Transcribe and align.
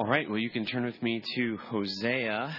All 0.00 0.06
right, 0.06 0.26
well, 0.30 0.38
you 0.38 0.48
can 0.48 0.64
turn 0.64 0.86
with 0.86 1.02
me 1.02 1.22
to 1.34 1.58
Hosea, 1.58 2.56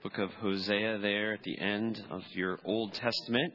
book 0.00 0.16
of 0.16 0.30
Hosea, 0.34 0.98
there 0.98 1.32
at 1.32 1.42
the 1.42 1.58
end 1.58 2.00
of 2.08 2.22
your 2.34 2.60
Old 2.64 2.94
Testament. 2.94 3.52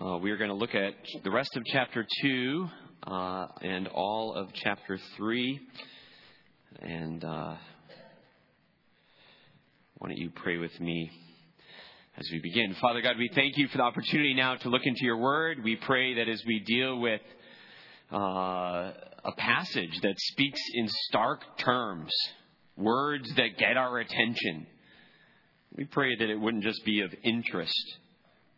Uh, 0.00 0.16
we 0.18 0.30
are 0.30 0.36
going 0.36 0.50
to 0.50 0.54
look 0.54 0.76
at 0.76 0.94
the 1.24 1.32
rest 1.32 1.50
of 1.56 1.64
chapter 1.64 2.06
2 2.22 2.68
uh, 3.08 3.46
and 3.62 3.88
all 3.88 4.34
of 4.36 4.52
chapter 4.54 5.00
3. 5.16 5.60
And 6.80 7.24
uh, 7.24 7.56
why 9.98 10.08
don't 10.10 10.16
you 10.16 10.30
pray 10.30 10.58
with 10.58 10.78
me 10.78 11.10
as 12.16 12.28
we 12.30 12.38
begin? 12.38 12.76
Father 12.80 13.00
God, 13.00 13.18
we 13.18 13.28
thank 13.34 13.56
you 13.56 13.66
for 13.66 13.78
the 13.78 13.82
opportunity 13.82 14.32
now 14.34 14.54
to 14.54 14.68
look 14.68 14.82
into 14.84 15.04
your 15.04 15.16
word. 15.16 15.64
We 15.64 15.74
pray 15.74 16.14
that 16.14 16.28
as 16.28 16.40
we 16.46 16.60
deal 16.60 17.00
with 17.00 17.20
uh, 18.12 18.92
a 19.24 19.32
passage 19.36 20.00
that 20.02 20.14
speaks 20.18 20.60
in 20.74 20.88
stark 21.08 21.58
terms, 21.58 22.12
words 22.76 23.32
that 23.36 23.58
get 23.58 23.76
our 23.76 23.98
attention. 23.98 24.66
We 25.76 25.84
pray 25.84 26.16
that 26.16 26.28
it 26.28 26.36
wouldn't 26.36 26.64
just 26.64 26.84
be 26.84 27.02
of 27.02 27.14
interest, 27.22 27.98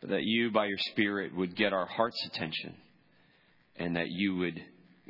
but 0.00 0.10
that 0.10 0.22
you, 0.22 0.50
by 0.50 0.66
your 0.66 0.78
Spirit, 0.78 1.34
would 1.36 1.56
get 1.56 1.72
our 1.72 1.86
heart's 1.86 2.24
attention 2.26 2.74
and 3.76 3.96
that 3.96 4.08
you 4.08 4.36
would 4.36 4.60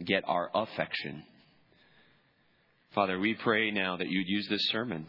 get 0.04 0.24
our 0.26 0.50
affection. 0.54 1.22
Father, 2.94 3.18
we 3.18 3.34
pray 3.34 3.70
now 3.70 3.96
that 3.96 4.08
you'd 4.08 4.28
use 4.28 4.46
this 4.48 4.68
sermon 4.70 5.06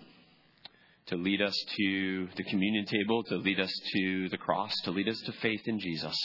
to 1.08 1.18
lead 1.18 1.42
us 1.42 1.56
to 1.78 2.28
the 2.38 2.44
communion 2.44 2.86
table, 2.86 3.24
to 3.24 3.36
lead 3.36 3.60
us 3.60 3.74
to 3.94 4.30
the 4.30 4.38
cross, 4.38 4.74
to 4.86 4.92
lead 4.92 5.10
us 5.10 5.20
to 5.26 5.32
faith 5.42 5.62
in 5.66 5.80
Jesus. 5.80 6.16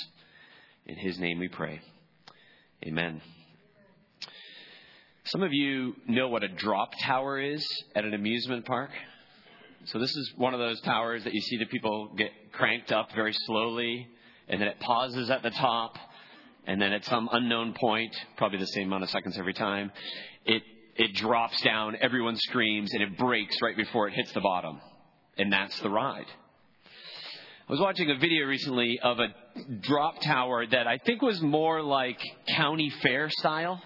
In 0.86 0.96
his 0.96 1.18
name 1.18 1.38
we 1.38 1.48
pray. 1.48 1.80
Amen. 2.84 3.20
Some 5.24 5.42
of 5.42 5.52
you 5.52 5.94
know 6.06 6.28
what 6.28 6.42
a 6.42 6.48
drop 6.48 6.92
tower 7.02 7.40
is 7.40 7.66
at 7.94 8.04
an 8.04 8.14
amusement 8.14 8.64
park. 8.64 8.90
So 9.86 9.98
this 9.98 10.14
is 10.14 10.32
one 10.36 10.54
of 10.54 10.60
those 10.60 10.80
towers 10.82 11.24
that 11.24 11.34
you 11.34 11.40
see 11.40 11.56
the 11.56 11.66
people 11.66 12.14
get 12.16 12.30
cranked 12.52 12.92
up 12.92 13.12
very 13.14 13.32
slowly, 13.32 14.08
and 14.48 14.60
then 14.60 14.68
it 14.68 14.78
pauses 14.80 15.28
at 15.28 15.42
the 15.42 15.50
top, 15.50 15.98
and 16.66 16.80
then 16.80 16.92
at 16.92 17.04
some 17.04 17.28
unknown 17.32 17.74
point, 17.74 18.14
probably 18.36 18.58
the 18.58 18.66
same 18.66 18.86
amount 18.86 19.02
of 19.02 19.10
seconds 19.10 19.36
every 19.38 19.54
time, 19.54 19.90
it 20.44 20.62
it 20.96 21.14
drops 21.14 21.60
down, 21.62 21.96
everyone 22.00 22.36
screams, 22.36 22.92
and 22.92 23.02
it 23.02 23.16
brakes 23.16 23.56
right 23.62 23.76
before 23.76 24.08
it 24.08 24.14
hits 24.14 24.32
the 24.32 24.40
bottom. 24.40 24.80
And 25.36 25.52
that's 25.52 25.78
the 25.80 25.90
ride. 25.90 26.26
I 27.68 27.72
was 27.72 27.80
watching 27.82 28.10
a 28.10 28.16
video 28.16 28.46
recently 28.46 28.98
of 29.02 29.18
a 29.18 29.26
drop 29.82 30.22
tower 30.22 30.66
that 30.66 30.86
I 30.86 30.96
think 30.96 31.20
was 31.20 31.38
more 31.42 31.82
like 31.82 32.18
county 32.56 32.88
fair 33.02 33.28
style. 33.28 33.78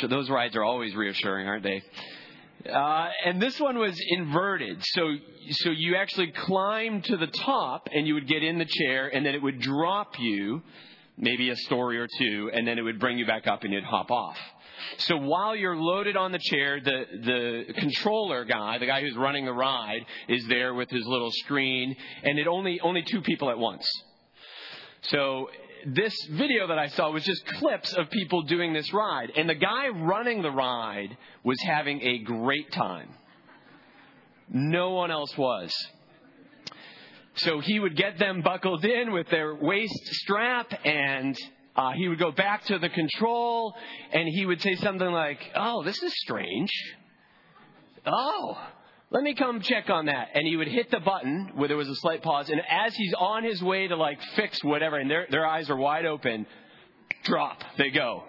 So 0.00 0.06
those 0.06 0.30
rides 0.30 0.56
are 0.56 0.64
always 0.64 0.94
reassuring, 0.94 1.46
aren't 1.46 1.62
they? 1.62 1.82
Uh, 2.72 3.08
and 3.26 3.42
this 3.42 3.60
one 3.60 3.76
was 3.76 3.94
inverted. 4.08 4.78
So, 4.80 5.14
so 5.50 5.70
you 5.72 5.96
actually 5.96 6.32
climb 6.32 7.02
to 7.02 7.18
the 7.18 7.26
top 7.26 7.88
and 7.92 8.06
you 8.06 8.14
would 8.14 8.26
get 8.26 8.42
in 8.42 8.58
the 8.58 8.64
chair 8.64 9.08
and 9.14 9.26
then 9.26 9.34
it 9.34 9.42
would 9.42 9.60
drop 9.60 10.18
you 10.18 10.62
maybe 11.18 11.50
a 11.50 11.56
story 11.56 11.98
or 11.98 12.08
two 12.18 12.50
and 12.54 12.66
then 12.66 12.78
it 12.78 12.82
would 12.82 12.98
bring 12.98 13.18
you 13.18 13.26
back 13.26 13.46
up 13.46 13.62
and 13.64 13.74
you'd 13.74 13.84
hop 13.84 14.10
off. 14.10 14.38
So 14.98 15.16
while 15.16 15.56
you're 15.56 15.76
loaded 15.76 16.16
on 16.16 16.32
the 16.32 16.38
chair, 16.38 16.80
the, 16.80 17.04
the 17.24 17.74
controller 17.74 18.44
guy, 18.44 18.78
the 18.78 18.86
guy 18.86 19.00
who's 19.00 19.16
running 19.16 19.44
the 19.44 19.52
ride, 19.52 20.04
is 20.28 20.46
there 20.48 20.74
with 20.74 20.90
his 20.90 21.04
little 21.06 21.30
screen, 21.30 21.96
and 22.22 22.38
it 22.38 22.46
only, 22.46 22.80
only 22.80 23.02
two 23.02 23.20
people 23.22 23.50
at 23.50 23.58
once. 23.58 23.86
So 25.02 25.48
this 25.86 26.14
video 26.30 26.68
that 26.68 26.78
I 26.78 26.88
saw 26.88 27.10
was 27.10 27.24
just 27.24 27.44
clips 27.46 27.92
of 27.94 28.10
people 28.10 28.42
doing 28.42 28.72
this 28.72 28.92
ride. 28.92 29.32
And 29.36 29.48
the 29.48 29.54
guy 29.54 29.88
running 29.88 30.42
the 30.42 30.50
ride 30.50 31.16
was 31.42 31.60
having 31.62 32.00
a 32.02 32.18
great 32.18 32.70
time. 32.72 33.08
No 34.48 34.90
one 34.90 35.10
else 35.10 35.36
was. 35.36 35.72
So 37.34 37.60
he 37.60 37.78
would 37.78 37.96
get 37.96 38.18
them 38.18 38.42
buckled 38.42 38.84
in 38.84 39.12
with 39.12 39.28
their 39.30 39.54
waist 39.54 40.06
strap 40.06 40.72
and 40.84 41.36
uh, 41.74 41.92
he 41.92 42.08
would 42.08 42.18
go 42.18 42.30
back 42.30 42.64
to 42.66 42.78
the 42.78 42.88
control 42.88 43.74
and 44.12 44.28
he 44.28 44.44
would 44.44 44.60
say 44.60 44.74
something 44.76 45.10
like, 45.10 45.38
Oh, 45.54 45.82
this 45.82 46.02
is 46.02 46.12
strange. 46.20 46.70
Oh, 48.06 48.58
let 49.10 49.22
me 49.22 49.34
come 49.34 49.60
check 49.60 49.90
on 49.90 50.06
that. 50.06 50.28
And 50.34 50.46
he 50.46 50.56
would 50.56 50.68
hit 50.68 50.90
the 50.90 51.00
button 51.00 51.52
where 51.54 51.68
there 51.68 51.76
was 51.76 51.88
a 51.88 51.94
slight 51.96 52.22
pause. 52.22 52.48
And 52.48 52.60
as 52.68 52.94
he's 52.94 53.14
on 53.14 53.44
his 53.44 53.62
way 53.62 53.86
to 53.86 53.96
like 53.96 54.18
fix 54.36 54.62
whatever, 54.64 54.96
and 54.96 55.10
their, 55.10 55.26
their 55.30 55.46
eyes 55.46 55.68
are 55.70 55.76
wide 55.76 56.06
open, 56.06 56.46
drop, 57.24 57.62
they 57.78 57.90
go. 57.90 58.24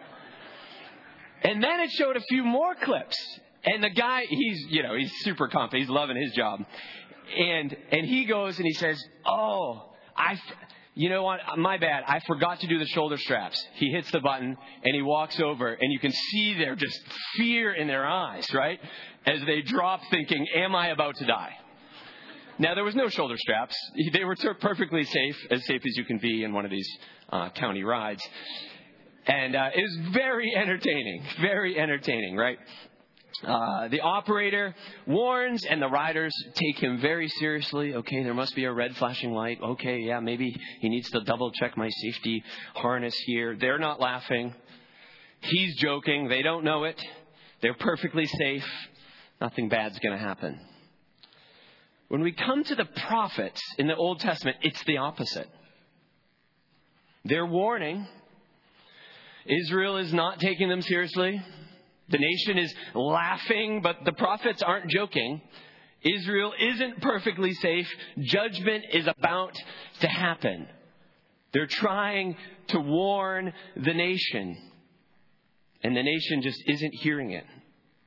And 1.41 1.63
then 1.63 1.79
it 1.79 1.91
showed 1.91 2.17
a 2.17 2.21
few 2.21 2.43
more 2.43 2.75
clips. 2.75 3.17
And 3.65 3.83
the 3.83 3.89
guy, 3.89 4.25
he's, 4.29 4.65
you 4.69 4.83
know, 4.83 4.95
he's 4.95 5.11
super 5.21 5.47
confident. 5.47 5.83
He's 5.83 5.89
loving 5.89 6.17
his 6.17 6.33
job. 6.33 6.65
And, 7.37 7.75
and 7.91 8.05
he 8.05 8.25
goes 8.25 8.57
and 8.57 8.65
he 8.65 8.73
says, 8.73 9.01
Oh, 9.25 9.89
I, 10.15 10.37
you 10.95 11.09
know 11.09 11.23
what? 11.23 11.39
My 11.57 11.77
bad. 11.77 12.03
I 12.07 12.19
forgot 12.27 12.59
to 12.59 12.67
do 12.67 12.77
the 12.77 12.85
shoulder 12.85 13.17
straps. 13.17 13.61
He 13.75 13.89
hits 13.91 14.11
the 14.11 14.19
button 14.19 14.55
and 14.83 14.95
he 14.95 15.01
walks 15.01 15.39
over 15.39 15.73
and 15.73 15.91
you 15.91 15.99
can 15.99 16.11
see 16.11 16.53
there 16.53 16.75
just 16.75 16.99
fear 17.35 17.73
in 17.73 17.87
their 17.87 18.05
eyes, 18.05 18.47
right? 18.53 18.79
As 19.25 19.39
they 19.45 19.61
drop 19.61 20.01
thinking, 20.11 20.45
am 20.55 20.75
I 20.75 20.87
about 20.89 21.15
to 21.15 21.25
die? 21.25 21.53
Now 22.59 22.75
there 22.75 22.83
was 22.83 22.95
no 22.95 23.09
shoulder 23.09 23.35
straps. 23.37 23.75
They 24.13 24.23
were 24.23 24.35
perfectly 24.61 25.03
safe, 25.03 25.37
as 25.49 25.65
safe 25.65 25.81
as 25.83 25.97
you 25.97 26.05
can 26.05 26.19
be 26.19 26.43
in 26.43 26.53
one 26.53 26.65
of 26.65 26.71
these 26.71 26.87
uh, 27.31 27.49
county 27.49 27.83
rides. 27.83 28.21
And 29.25 29.55
uh, 29.55 29.69
it 29.75 29.81
was 29.81 30.13
very 30.13 30.53
entertaining, 30.55 31.23
very 31.41 31.79
entertaining, 31.79 32.35
right? 32.35 32.59
Uh, 33.43 33.87
the 33.87 34.01
operator 34.01 34.75
warns, 35.07 35.65
and 35.65 35.81
the 35.81 35.87
riders 35.87 36.33
take 36.53 36.77
him 36.81 36.99
very 36.99 37.27
seriously. 37.27 37.95
Okay, 37.95 38.23
there 38.23 38.33
must 38.33 38.55
be 38.55 38.65
a 38.65 38.71
red 38.71 38.95
flashing 38.97 39.31
light. 39.31 39.59
Okay, 39.61 39.99
yeah, 39.99 40.19
maybe 40.19 40.55
he 40.79 40.89
needs 40.89 41.09
to 41.09 41.21
double 41.21 41.51
check 41.51 41.75
my 41.75 41.89
safety 41.89 42.43
harness 42.75 43.15
here. 43.25 43.55
They're 43.55 43.79
not 43.79 43.99
laughing. 43.99 44.53
He's 45.41 45.75
joking. 45.77 46.27
They 46.29 46.41
don't 46.41 46.63
know 46.63 46.83
it. 46.83 47.03
They're 47.61 47.73
perfectly 47.73 48.25
safe. 48.25 48.65
Nothing 49.41 49.67
bad's 49.67 49.97
going 49.99 50.17
to 50.17 50.23
happen. 50.23 50.59
When 52.09 52.21
we 52.21 52.31
come 52.31 52.63
to 52.63 52.75
the 52.75 52.85
prophets 52.85 53.61
in 53.77 53.87
the 53.87 53.95
Old 53.95 54.19
Testament, 54.19 54.57
it's 54.61 54.83
the 54.83 54.97
opposite. 54.97 55.49
They're 57.25 57.45
warning. 57.45 58.05
Israel 59.45 59.97
is 59.97 60.13
not 60.13 60.39
taking 60.39 60.69
them 60.69 60.81
seriously. 60.81 61.41
The 62.09 62.17
nation 62.17 62.57
is 62.57 62.73
laughing, 62.93 63.81
but 63.81 63.97
the 64.05 64.13
prophets 64.13 64.61
aren't 64.61 64.89
joking. 64.89 65.41
Israel 66.01 66.53
isn't 66.59 67.01
perfectly 67.01 67.53
safe. 67.53 67.87
Judgment 68.19 68.85
is 68.91 69.07
about 69.07 69.55
to 70.01 70.07
happen. 70.07 70.67
They're 71.53 71.67
trying 71.67 72.35
to 72.67 72.79
warn 72.79 73.53
the 73.75 73.93
nation. 73.93 74.57
And 75.81 75.95
the 75.95 76.03
nation 76.03 76.41
just 76.41 76.61
isn't 76.67 76.93
hearing 76.95 77.31
it. 77.31 77.45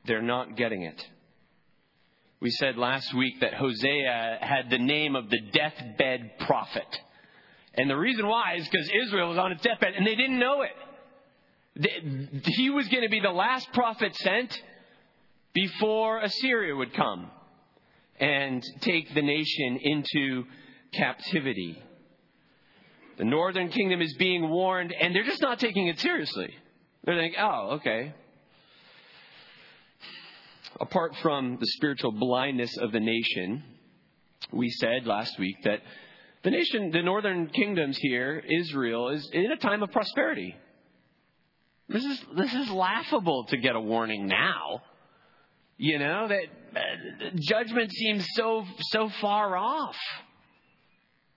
They're 0.04 0.22
not 0.22 0.56
getting 0.56 0.82
it. 0.82 1.06
We 2.40 2.50
said 2.50 2.76
last 2.76 3.14
week 3.14 3.40
that 3.40 3.54
Hosea 3.54 4.38
had 4.40 4.68
the 4.70 4.78
name 4.78 5.16
of 5.16 5.30
the 5.30 5.40
deathbed 5.52 6.38
prophet. 6.40 7.00
And 7.74 7.88
the 7.88 7.96
reason 7.96 8.26
why 8.26 8.56
is 8.56 8.68
because 8.68 8.90
Israel 9.06 9.30
was 9.30 9.38
on 9.38 9.52
its 9.52 9.62
deathbed 9.62 9.94
and 9.96 10.06
they 10.06 10.14
didn't 10.14 10.38
know 10.38 10.62
it. 10.62 10.70
He 12.44 12.70
was 12.70 12.88
going 12.88 13.03
to 13.03 13.10
be 13.10 13.20
the 13.20 13.31
last 13.31 13.70
prophet 13.72 14.14
sent 14.16 14.62
before 15.53 16.20
Assyria 16.20 16.75
would 16.75 16.94
come 16.94 17.31
and 18.19 18.62
take 18.81 19.14
the 19.14 19.22
nation 19.22 19.78
into 19.82 20.44
captivity. 20.94 21.82
The 23.19 23.25
northern 23.25 23.69
kingdom 23.69 24.00
is 24.00 24.15
being 24.19 24.48
warned, 24.48 24.94
and 24.98 25.15
they're 25.15 25.25
just 25.25 25.42
not 25.42 25.59
taking 25.59 25.89
it 25.89 25.98
seriously. 26.00 26.54
They're 27.04 27.16
thinking, 27.16 27.41
oh, 27.41 27.77
okay. 27.77 28.15
Apart 30.80 31.16
from 31.22 31.56
the 31.59 31.66
spiritual 31.66 32.12
blindness 32.12 32.77
of 32.78 32.92
the 32.92 33.00
nation, 33.00 33.62
we 34.53 34.71
said 34.71 35.06
last 35.06 35.39
week 35.39 35.56
that 35.65 35.80
the 36.42 36.50
nation, 36.50 36.91
the 36.91 37.03
northern 37.03 37.48
kingdoms 37.48 37.98
here, 37.98 38.42
Israel, 38.60 39.09
is 39.09 39.28
in 39.33 39.50
a 39.50 39.56
time 39.56 39.83
of 39.83 39.91
prosperity. 39.91 40.54
This 41.88 42.04
is 42.04 42.21
this 42.36 42.53
is 42.53 42.71
laughable 42.71 43.44
to 43.44 43.56
get 43.56 43.77
a 43.77 43.80
warning 43.80 44.27
now. 44.27 44.83
You 45.78 45.98
know 45.98 46.28
that 46.28 46.44
uh, 46.74 47.30
judgment 47.36 47.92
seems 47.92 48.27
so 48.34 48.65
so 48.91 49.09
far 49.21 49.56
off. 49.56 49.97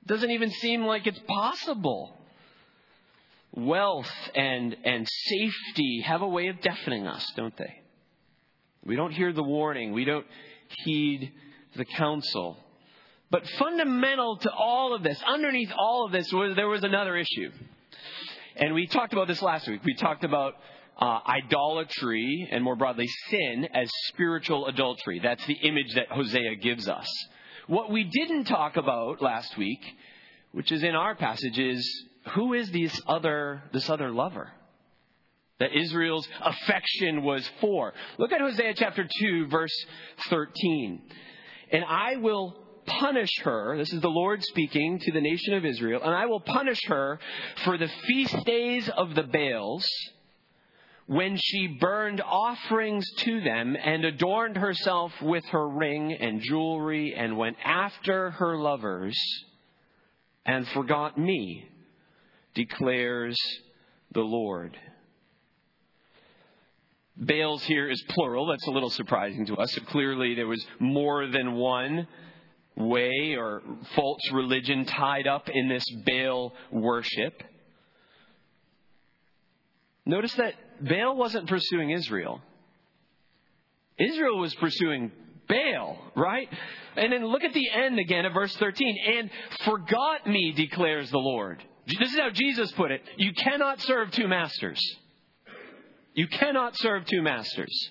Doesn't 0.06 0.32
even 0.32 0.50
seem 0.50 0.86
like 0.86 1.06
it's 1.06 1.20
possible. 1.28 2.16
Wealth 3.52 4.12
and 4.34 4.76
and 4.84 5.08
safety 5.08 6.02
have 6.06 6.22
a 6.22 6.28
way 6.28 6.48
of 6.48 6.62
deafening 6.62 7.06
us, 7.06 7.26
don't 7.36 7.56
they? 7.58 7.82
We 8.84 8.96
don't 8.96 9.12
hear 9.12 9.34
the 9.34 9.44
warning. 9.44 9.92
We 9.92 10.06
don't 10.06 10.26
heed 10.84 11.32
the 11.76 11.86
counsel. 11.86 12.58
But 13.32 13.48
fundamental 13.60 14.38
to 14.38 14.52
all 14.52 14.96
of 14.96 15.04
this, 15.04 15.22
underneath 15.28 15.72
all 15.78 16.06
of 16.06 16.12
this, 16.12 16.32
was 16.34 16.56
there 16.56 16.68
was 16.68 16.84
another 16.84 17.16
issue. 17.16 17.52
And 18.60 18.74
we 18.74 18.88
talked 18.88 19.14
about 19.14 19.30
this 19.30 19.42
last 19.42 19.70
week. 19.70 19.86
We 19.86 19.96
talked 19.96 20.26
about 20.26 20.56
uh, 21.00 21.20
idolatry 21.26 22.50
and 22.52 22.62
more 22.62 22.76
broadly 22.76 23.08
sin 23.30 23.66
as 23.74 23.90
spiritual 24.10 24.68
adultery. 24.68 25.22
That's 25.24 25.46
the 25.46 25.54
image 25.54 25.96
that 25.96 26.10
Hosea 26.10 26.58
gives 26.58 26.90
us. 26.90 27.08
What 27.68 27.90
we 27.90 28.04
didn't 28.04 28.46
talk 28.46 28.76
about 28.76 29.22
last 29.22 29.58
week, 29.58 29.80
which 30.52 30.74
is 30.74 30.84
in 30.84 30.94
our 30.94 31.16
passage, 31.16 31.58
is 31.58 32.06
who 32.36 32.54
is 32.54 32.70
this 32.72 33.00
other, 33.08 33.64
this 33.72 33.90
other 33.90 34.12
lover? 34.12 34.52
that 35.60 35.76
Israel's 35.76 36.26
affection 36.42 37.22
was 37.22 37.46
for. 37.60 37.94
Look 38.18 38.32
at 38.32 38.40
Hosea 38.40 38.76
chapter 38.76 39.06
2, 39.20 39.48
verse 39.48 39.74
13. 40.30 41.02
And 41.74 41.84
I 41.84 42.16
will 42.16 42.56
punish 42.90 43.32
her, 43.44 43.78
this 43.78 43.94
is 43.94 44.02
the 44.02 44.10
Lord 44.10 44.44
speaking 44.44 45.00
to 45.00 45.12
the 45.12 45.22
nation 45.22 45.54
of 45.54 45.66
Israel, 45.66 46.02
and 46.04 46.14
I 46.14 46.26
will 46.26 46.40
punish 46.42 46.80
her 46.88 47.20
for 47.64 47.78
the 47.78 47.90
feast 48.08 48.46
days 48.46 48.90
of 48.90 49.16
the 49.16 49.24
Baals 49.24 49.86
when 51.10 51.38
she 51.38 51.66
burned 51.80 52.22
offerings 52.22 53.04
to 53.18 53.42
them 53.42 53.76
and 53.76 54.06
adorned 54.06 54.58
herself 54.58 55.12
with 55.22 55.44
her 55.46 55.68
ring 55.68 56.14
and 56.14 56.40
jewelry 56.40 57.16
and 57.18 57.36
went 57.36 57.58
after 57.66 58.30
her 58.32 58.58
lovers 58.58 59.18
and 60.46 60.68
forgot 60.68 61.18
me, 61.18 61.68
declares 62.54 63.36
the 64.12 64.22
Lord. 64.22 64.78
Baals 67.18 67.64
here 67.64 67.90
is 67.90 68.02
plural. 68.10 68.46
That's 68.46 68.68
a 68.68 68.72
little 68.72 68.92
surprising 68.92 69.46
to 69.48 69.58
us. 69.58 69.74
So 69.74 69.82
clearly 69.82 70.36
there 70.36 70.48
was 70.48 70.66
more 70.80 71.28
than 71.28 71.56
one 71.56 72.08
way 72.80 73.36
or 73.38 73.62
false 73.96 74.22
religion 74.32 74.86
tied 74.86 75.28
up 75.28 75.50
in 75.50 75.68
this 75.68 75.84
Baal 76.06 76.54
worship. 76.72 77.44
Notice 80.06 80.34
that 80.36 80.54
Baal 80.82 81.16
wasn't 81.16 81.48
pursuing 81.48 81.92
Israel. 81.92 82.42
Israel 84.00 84.40
was 84.40 84.56
pursuing 84.56 85.12
Baal, 85.48 85.98
right? 86.16 86.48
And 86.96 87.12
then 87.12 87.26
look 87.26 87.44
at 87.44 87.54
the 87.54 87.70
end 87.70 88.00
again 88.00 88.26
of 88.26 88.34
verse 88.34 88.56
13. 88.56 88.98
And 89.18 89.30
forgot 89.66 90.26
me, 90.26 90.54
declares 90.54 91.12
the 91.12 91.18
Lord. 91.18 91.62
This 91.86 92.14
is 92.14 92.20
how 92.20 92.30
Jesus 92.30 92.72
put 92.74 92.92
it. 92.92 93.02
You 93.18 93.34
cannot 93.34 93.82
serve 93.82 94.12
two 94.12 94.28
masters. 94.28 94.80
You 96.14 96.28
cannot 96.28 96.78
serve 96.78 97.06
two 97.06 97.22
masters. 97.22 97.90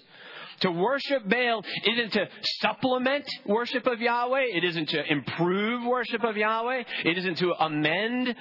To 0.61 0.71
worship 0.71 1.29
Baal 1.29 1.65
isn't 1.85 2.13
to 2.15 2.29
supplement 2.61 3.25
worship 3.47 3.87
of 3.87 4.01
Yahweh. 4.01 4.45
It 4.55 4.65
isn't 4.65 4.89
to 4.91 5.13
improve 5.13 5.85
worship 5.85 6.25
of 6.25 6.37
Yahweh. 6.37 6.83
It 7.05 7.19
isn't 7.19 7.39
to 7.39 7.53
amend. 7.53 8.35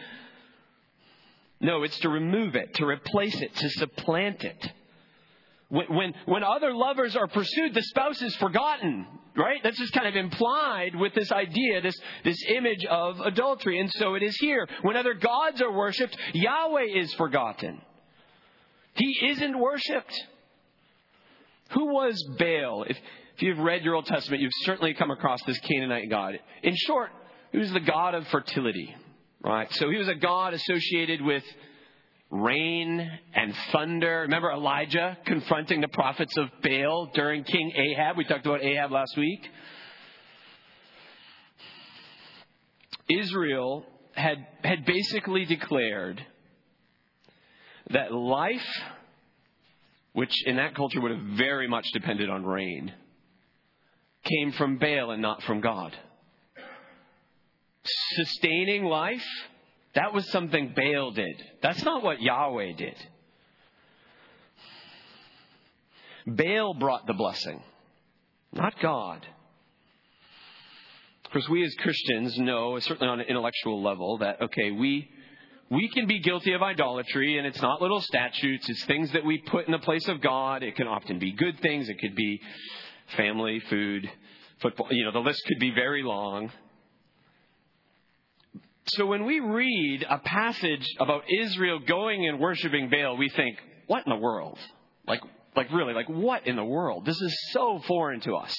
No, 1.60 1.84
it's 1.84 2.00
to 2.00 2.10
remove 2.10 2.56
it, 2.56 2.74
to 2.76 2.86
replace 2.86 3.40
it, 3.42 3.56
to 3.56 3.70
supplant 3.70 4.44
it. 4.44 4.72
When, 5.70 5.86
when, 5.88 6.14
when 6.26 6.44
other 6.44 6.74
lovers 6.74 7.16
are 7.16 7.28
pursued, 7.28 7.74
the 7.74 7.84
spouse 7.84 8.22
is 8.22 8.36
forgotten, 8.38 9.06
right? 9.36 9.60
That's 9.64 9.78
just 9.78 9.94
kind 9.94 10.08
of 10.08 10.16
implied 10.16 10.96
with 10.96 11.14
this 11.14 11.32
idea, 11.32 11.82
this, 11.82 12.00
this 12.24 12.38
image 12.50 12.86
of 12.86 13.20
adultery. 13.20 13.80
And 13.80 13.92
so 13.94 14.16
it 14.16 14.24
is 14.24 14.38
here. 14.38 14.68
When 14.82 14.96
other 14.96 15.14
gods 15.14 15.62
are 15.62 15.72
worshipped, 15.72 16.18
Yahweh 16.34 16.86
is 16.96 17.14
forgotten. 17.16 17.82
He 18.94 19.28
isn't 19.30 19.60
worshiped. 19.60 20.14
Who 21.72 21.94
was 21.94 22.22
Baal? 22.38 22.84
If, 22.84 22.98
if 23.36 23.42
you've 23.42 23.60
read 23.60 23.84
your 23.84 23.96
Old 23.96 24.06
Testament, 24.06 24.42
you've 24.42 24.52
certainly 24.62 24.94
come 24.94 25.12
across 25.12 25.42
this 25.44 25.60
Canaanite 25.60 26.10
god. 26.10 26.40
In 26.64 26.76
short, 26.76 27.12
he 27.52 27.58
was 27.58 27.72
the 27.72 27.80
god 27.80 28.16
of 28.16 28.28
fertility, 28.28 28.96
right? 29.42 29.72
So 29.76 29.90
he 29.90 29.98
was 29.98 30.08
a 30.08 30.16
god 30.16 30.54
associated 30.54 31.22
with 31.22 31.44
rain 32.30 33.10
and 33.34 33.56
thunder. 33.72 34.22
Remember 34.22 34.52
Elijah 34.52 35.18
confronting 35.26 35.82
the 35.82 35.88
prophets 35.88 36.36
of 36.38 36.50
Baal 36.62 37.12
during 37.14 37.44
King 37.44 37.72
Ahab? 37.76 38.18
We 38.18 38.26
talked 38.26 38.46
about 38.46 38.64
Ahab 38.64 38.92
last 38.92 39.16
week. 39.18 39.48
Israel 43.10 43.86
had, 44.14 44.46
had 44.64 44.86
basically 44.86 45.46
declared 45.46 46.22
that 47.92 48.14
life, 48.14 48.68
which 50.18 50.44
in 50.48 50.56
that 50.56 50.74
culture 50.74 51.00
would 51.00 51.12
have 51.12 51.38
very 51.38 51.68
much 51.68 51.86
depended 51.94 52.28
on 52.28 52.44
rain, 52.44 52.92
came 54.24 54.52
from 54.54 54.80
Baal 54.80 55.12
and 55.12 55.22
not 55.22 55.44
from 55.44 55.62
God. 55.62 55.96
Sustaining 57.84 58.86
life, 58.86 59.24
that 59.94 60.16
was 60.16 60.28
something 60.32 60.74
Baal 60.76 61.12
did. 61.12 61.40
That's 61.62 61.84
not 61.84 62.04
what 62.04 62.20
Yahweh 62.20 62.72
did. 62.78 62.96
Baal 66.26 66.74
brought 66.74 67.06
the 67.06 67.14
blessing, 67.14 67.62
not 68.52 68.74
God. 68.82 69.24
Of 71.26 71.32
course, 71.32 71.48
we 71.48 71.64
as 71.64 71.76
Christians 71.76 72.40
know, 72.40 72.80
certainly 72.80 73.08
on 73.08 73.20
an 73.20 73.28
intellectual 73.28 73.84
level, 73.84 74.18
that, 74.18 74.42
okay, 74.42 74.72
we 74.72 75.12
we 75.70 75.90
can 75.90 76.08
be 76.08 76.20
guilty 76.20 76.54
of 76.54 76.62
idolatry, 76.62 77.38
and 77.38 77.46
it's 77.46 77.62
not 77.62 77.82
little 77.82 78.02
statutes, 78.02 78.70
it's 78.70 78.86
things 78.86 79.12
that 79.12 79.26
we 79.26 79.38
put 79.40 79.66
in 79.66 79.72
the 79.72 79.80
place 79.80 80.08
of 80.08 80.22
God. 80.22 80.64
It 80.64 80.76
can 80.76 80.88
often 80.88 81.20
be 81.20 81.34
good 81.34 81.60
things, 81.62 81.90
it 81.90 82.00
could 82.00 82.16
be 82.16 82.40
family, 83.18 83.62
food, 83.70 84.10
football. 84.62 84.88
You 84.92 85.06
know, 85.06 85.12
the 85.12 85.20
list 85.20 85.44
could 85.46 85.60
be 85.60 85.72
very 85.72 86.04
long. 86.04 86.52
So 88.88 89.06
when 89.06 89.26
we 89.26 89.42
read 89.42 90.06
a 90.10 90.20
passage 90.20 90.88
about 91.00 91.24
Israel 91.42 91.80
going 91.86 92.26
and 92.26 92.40
worshiping 92.40 92.90
Baal, 92.90 93.18
we 93.18 93.28
think, 93.28 93.58
what 93.88 94.06
in 94.06 94.10
the 94.10 94.22
world? 94.22 94.58
Like, 95.06 95.20
like 95.58 95.70
really, 95.74 95.94
like 95.94 96.08
what 96.08 96.48
in 96.48 96.56
the 96.56 96.64
world? 96.64 97.06
This 97.06 97.20
is 97.22 97.38
so 97.52 97.82
foreign 97.86 98.22
to 98.22 98.36
us. 98.36 98.56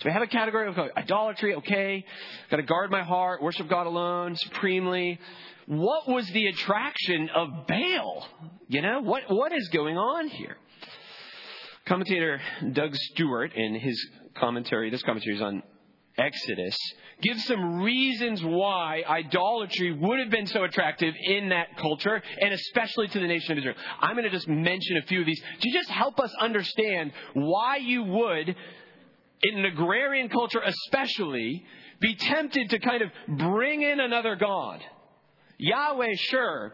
So 0.00 0.08
we 0.08 0.12
have 0.12 0.22
a 0.22 0.26
category 0.26 0.68
of 0.68 0.76
idolatry, 0.96 1.54
okay. 1.56 2.04
Got 2.50 2.56
to 2.56 2.64
guard 2.64 2.90
my 2.90 3.04
heart, 3.04 3.40
worship 3.40 3.68
God 3.68 3.86
alone, 3.86 4.34
supremely 4.34 5.20
what 5.66 6.08
was 6.08 6.26
the 6.28 6.46
attraction 6.46 7.28
of 7.34 7.66
Baal? 7.66 8.26
You 8.68 8.82
know, 8.82 9.00
what, 9.00 9.24
what 9.28 9.52
is 9.52 9.68
going 9.68 9.96
on 9.96 10.28
here? 10.28 10.56
Commentator 11.86 12.40
Doug 12.72 12.94
Stuart, 12.94 13.52
in 13.54 13.74
his 13.74 14.08
commentary, 14.34 14.90
this 14.90 15.02
commentary 15.02 15.36
is 15.36 15.42
on 15.42 15.62
Exodus, 16.16 16.76
gives 17.22 17.44
some 17.44 17.80
reasons 17.80 18.42
why 18.44 19.02
idolatry 19.08 19.92
would 19.92 20.18
have 20.20 20.30
been 20.30 20.46
so 20.46 20.64
attractive 20.64 21.14
in 21.24 21.48
that 21.48 21.76
culture, 21.78 22.22
and 22.40 22.52
especially 22.52 23.08
to 23.08 23.18
the 23.18 23.26
nation 23.26 23.52
of 23.52 23.58
Israel. 23.58 23.76
I'm 24.00 24.14
going 24.14 24.24
to 24.24 24.30
just 24.30 24.48
mention 24.48 24.98
a 24.98 25.02
few 25.02 25.20
of 25.20 25.26
these 25.26 25.40
to 25.60 25.70
just 25.70 25.88
help 25.88 26.20
us 26.20 26.32
understand 26.38 27.12
why 27.34 27.76
you 27.76 28.02
would, 28.04 28.54
in 29.42 29.58
an 29.58 29.64
agrarian 29.64 30.28
culture 30.28 30.60
especially, 30.64 31.64
be 32.00 32.14
tempted 32.16 32.70
to 32.70 32.78
kind 32.78 33.02
of 33.02 33.10
bring 33.28 33.82
in 33.82 33.98
another 33.98 34.36
God 34.36 34.82
Yahweh, 35.62 36.14
sure. 36.16 36.72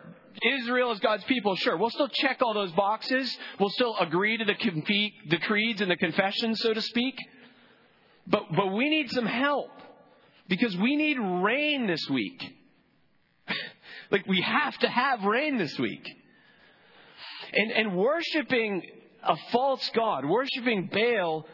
Israel 0.61 0.93
is 0.93 1.01
God's 1.01 1.25
people, 1.25 1.57
sure. 1.57 1.77
We'll 1.77 1.91
still 1.91 2.09
check 2.09 2.39
all 2.41 2.55
those 2.55 2.73
boxes. 2.73 3.37
We'll 3.61 3.69
still 3.69 3.95
agree 3.99 4.39
to 4.39 4.45
the, 4.47 4.55
the 5.29 5.39
creeds 5.39 5.83
and 5.83 5.91
the 5.91 5.97
confessions, 5.97 6.61
so 6.61 6.73
to 6.73 6.81
speak. 6.81 7.15
But, 8.27 8.45
but 8.57 8.69
we 8.73 8.89
need 8.89 9.11
some 9.11 9.27
help 9.27 9.71
because 10.49 10.75
we 10.79 10.97
need 10.97 11.19
rain 11.19 11.87
this 11.87 12.09
week. 12.09 12.43
like, 14.11 14.27
we 14.27 14.41
have 14.41 14.79
to 14.79 14.89
have 14.89 15.23
rain 15.23 15.59
this 15.59 15.79
week. 15.79 16.09
And, 17.53 17.71
and 17.71 17.97
worshiping 17.97 18.83
a 19.23 19.37
false 19.53 19.91
God, 19.95 20.25
worshiping 20.25 20.89
Baal, 20.91 21.47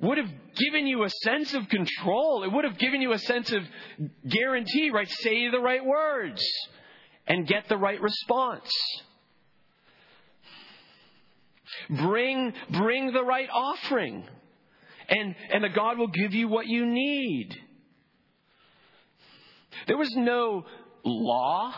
would 0.00 0.18
have 0.18 0.30
given 0.56 0.86
you 0.86 1.04
a 1.04 1.10
sense 1.10 1.54
of 1.54 1.68
control. 1.68 2.44
It 2.44 2.52
would 2.52 2.64
have 2.64 2.78
given 2.78 3.00
you 3.00 3.12
a 3.12 3.18
sense 3.18 3.52
of 3.52 3.62
guarantee, 4.28 4.90
right? 4.90 5.08
Say 5.08 5.50
the 5.50 5.60
right 5.60 5.84
words 5.84 6.42
and 7.26 7.46
get 7.46 7.68
the 7.68 7.76
right 7.76 8.00
response. 8.00 8.70
Bring, 11.90 12.52
bring 12.70 13.12
the 13.12 13.24
right 13.24 13.48
offering. 13.52 14.24
And, 15.08 15.34
and 15.50 15.64
the 15.64 15.68
God 15.68 15.98
will 15.98 16.08
give 16.08 16.34
you 16.34 16.48
what 16.48 16.66
you 16.66 16.86
need. 16.86 17.56
There 19.86 19.96
was 19.96 20.14
no 20.14 20.64
law 21.04 21.74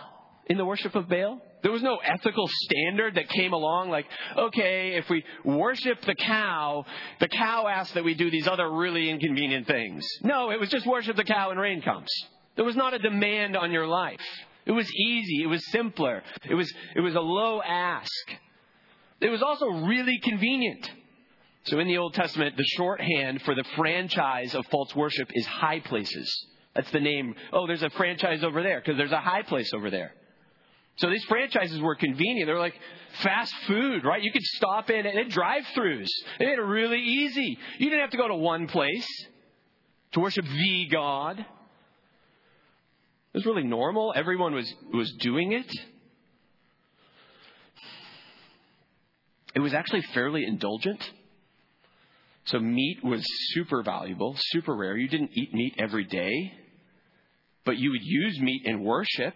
in 0.47 0.57
the 0.57 0.65
worship 0.65 0.95
of 0.95 1.09
Baal. 1.09 1.41
There 1.63 1.73
was 1.73 1.83
no 1.83 1.97
ethical 1.97 2.49
standard 2.49 3.17
that 3.17 3.29
came 3.29 3.53
along 3.53 3.91
like, 3.91 4.07
okay, 4.37 4.95
if 4.97 5.09
we 5.11 5.25
worship 5.45 6.01
the 6.03 6.15
cow, 6.15 6.85
the 7.21 7.29
cow 7.29 7.67
asks 7.67 7.95
that 7.95 8.05
we 8.05 8.15
do 8.15 8.31
these 8.31 8.49
other 8.49 8.71
really 8.71 9.11
inconvenient 9.11 9.67
things. 9.67 10.07
No, 10.23 10.51
it 10.51 10.59
was 10.59 10.71
just 10.71 10.87
worship 10.87 11.17
the 11.17 11.25
cow 11.25 11.51
and 11.51 11.61
rain 11.61 11.83
comes. 11.83 12.09
There 12.57 12.65
was 12.65 12.77
not 12.77 12.95
a 12.95 12.99
demand 12.99 13.57
on 13.57 13.73
your 13.73 13.87
life. 13.87 14.21
It 14.67 14.73
was 14.73 14.91
easy. 14.93 15.43
It 15.43 15.49
was 15.49 15.65
simpler. 15.71 16.23
It 16.49 16.55
was, 16.55 16.73
it 16.95 17.01
was 17.01 17.15
a 17.15 17.21
low 17.21 17.61
ask. 17.63 18.11
It 19.21 19.29
was 19.29 19.43
also 19.43 19.67
really 19.67 20.19
convenient. 20.23 20.91
So 21.65 21.79
in 21.79 21.89
the 21.89 21.99
Old 21.99 22.15
Testament, 22.15 22.57
the 22.57 22.65
shorthand 22.77 23.43
for 23.43 23.55
the 23.55 23.65
franchise 23.77 24.55
of 24.55 24.65
false 24.67 24.95
worship 24.97 25.31
is 25.35 25.47
high 25.47 25.81
places. 25.81 26.47
That's 26.75 26.91
the 26.91 27.01
name. 27.01 27.35
Oh, 27.53 27.67
there's 27.67 27.83
a 27.83 27.91
franchise 27.91 28.43
over 28.43 28.63
there 28.63 28.81
because 28.81 28.97
there's 28.97 29.13
a 29.13 29.21
high 29.21 29.43
place 29.43 29.73
over 29.75 29.91
there. 29.91 30.15
So 31.01 31.09
these 31.09 31.25
franchises 31.25 31.81
were 31.81 31.95
convenient. 31.95 32.47
They're 32.47 32.59
like 32.59 32.79
fast 33.23 33.55
food, 33.67 34.05
right? 34.05 34.23
You 34.23 34.31
could 34.31 34.43
stop 34.43 34.91
in 34.91 35.07
and 35.07 35.31
drive-throughs. 35.31 36.07
They 36.39 36.45
made 36.45 36.59
it 36.59 36.63
really 36.63 37.01
easy. 37.01 37.59
You 37.79 37.87
didn't 37.89 38.03
have 38.03 38.11
to 38.11 38.19
go 38.19 38.29
to 38.29 38.35
one 38.35 38.69
place 38.69 39.09
to 40.13 40.21
worship 40.21 40.45
the 40.45 40.89
God. 40.93 41.39
It 41.39 41.47
was 43.33 43.47
really 43.47 43.65
normal. 43.65 44.13
Everyone 44.15 44.55
was, 44.55 44.71
was 44.93 45.11
doing 45.21 45.53
it. 45.53 45.73
It 49.55 49.61
was 49.61 49.73
actually 49.73 50.03
fairly 50.13 50.45
indulgent. 50.45 51.03
So 52.45 52.59
meat 52.59 52.99
was 53.03 53.23
super 53.55 53.83
valuable, 53.83 54.37
super 54.37 54.77
rare. 54.77 54.97
You 54.99 55.09
didn't 55.09 55.31
eat 55.33 55.55
meat 55.55 55.77
every 55.79 56.05
day, 56.05 56.53
but 57.65 57.79
you 57.79 57.91
would 57.91 58.03
use 58.03 58.39
meat 58.39 58.63
in 58.67 58.83
worship. 58.85 59.35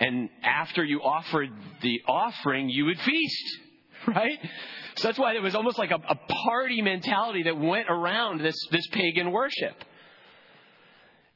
And 0.00 0.30
after 0.42 0.82
you 0.82 1.02
offered 1.02 1.50
the 1.82 2.00
offering, 2.08 2.70
you 2.70 2.86
would 2.86 2.98
feast, 3.00 3.58
right? 4.06 4.38
So 4.96 5.08
that's 5.08 5.18
why 5.18 5.34
it 5.34 5.42
was 5.42 5.54
almost 5.54 5.78
like 5.78 5.90
a, 5.90 6.00
a 6.08 6.16
party 6.46 6.80
mentality 6.80 7.42
that 7.44 7.58
went 7.58 7.86
around 7.88 8.40
this, 8.40 8.56
this 8.72 8.86
pagan 8.88 9.30
worship. 9.30 9.76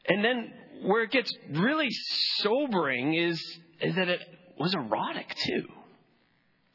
And 0.08 0.24
then 0.24 0.52
where 0.82 1.02
it 1.02 1.10
gets 1.10 1.30
really 1.52 1.88
sobering 2.38 3.14
is, 3.14 3.40
is 3.80 3.94
that 3.96 4.08
it 4.08 4.20
was 4.58 4.74
erotic 4.74 5.34
too. 5.46 5.66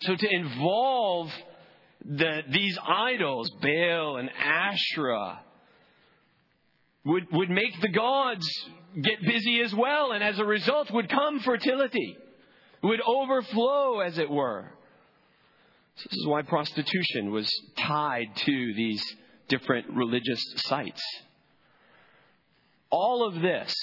So 0.02 0.16
to 0.16 0.30
involve 0.34 1.32
the, 2.06 2.42
these 2.50 2.78
idols, 2.88 3.50
Baal 3.62 4.18
and 4.18 4.30
Asherah, 4.32 5.40
would, 7.06 7.28
would 7.32 7.50
make 7.50 7.80
the 7.82 7.90
gods 7.90 8.48
get 9.02 9.22
busy 9.22 9.62
as 9.62 9.74
well, 9.74 10.12
and 10.12 10.24
as 10.24 10.40
a 10.40 10.46
result 10.46 10.92
would 10.92 11.10
come 11.10 11.40
fertility, 11.40 12.18
would 12.84 13.02
overflow, 13.02 14.00
as 14.00 14.18
it 14.18 14.30
were. 14.30 14.72
This 15.98 16.14
is 16.14 16.28
why 16.28 16.44
prostitution 16.44 17.32
was 17.32 17.50
tied 17.78 18.36
to 18.36 18.74
these 18.76 19.04
different 19.50 19.88
religious 19.90 20.42
sites. 20.58 21.02
All 22.90 23.28
of 23.28 23.42
this, 23.42 23.74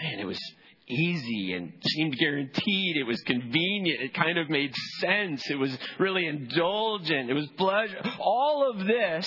man, 0.00 0.18
it 0.18 0.26
was 0.26 0.40
easy 0.88 1.52
and 1.52 1.72
seemed 1.82 2.16
guaranteed. 2.18 2.96
It 2.96 3.06
was 3.06 3.20
convenient. 3.20 4.00
It 4.00 4.14
kind 4.14 4.38
of 4.38 4.48
made 4.50 4.74
sense. 5.00 5.48
It 5.50 5.58
was 5.58 5.76
really 5.98 6.26
indulgent. 6.26 7.30
It 7.30 7.34
was 7.34 7.48
pleasure. 7.56 7.98
All 8.18 8.70
of 8.70 8.86
this 8.86 9.26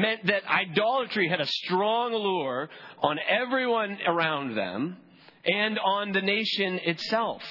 meant 0.00 0.26
that 0.26 0.42
idolatry 0.46 1.28
had 1.28 1.40
a 1.40 1.46
strong 1.46 2.12
allure 2.12 2.68
on 3.02 3.18
everyone 3.28 3.98
around 4.06 4.54
them 4.54 4.96
and 5.44 5.78
on 5.78 6.12
the 6.12 6.20
nation 6.20 6.78
itself. 6.84 7.42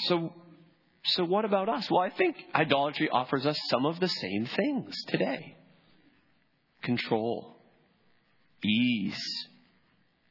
So, 0.00 0.32
so 1.04 1.24
what 1.24 1.44
about 1.44 1.68
us? 1.68 1.90
Well, 1.90 2.00
I 2.00 2.10
think 2.10 2.36
idolatry 2.54 3.08
offers 3.10 3.46
us 3.46 3.58
some 3.68 3.86
of 3.86 4.00
the 4.00 4.08
same 4.08 4.46
things 4.46 4.94
today 5.08 5.56
control, 6.82 7.56
ease, 8.62 9.22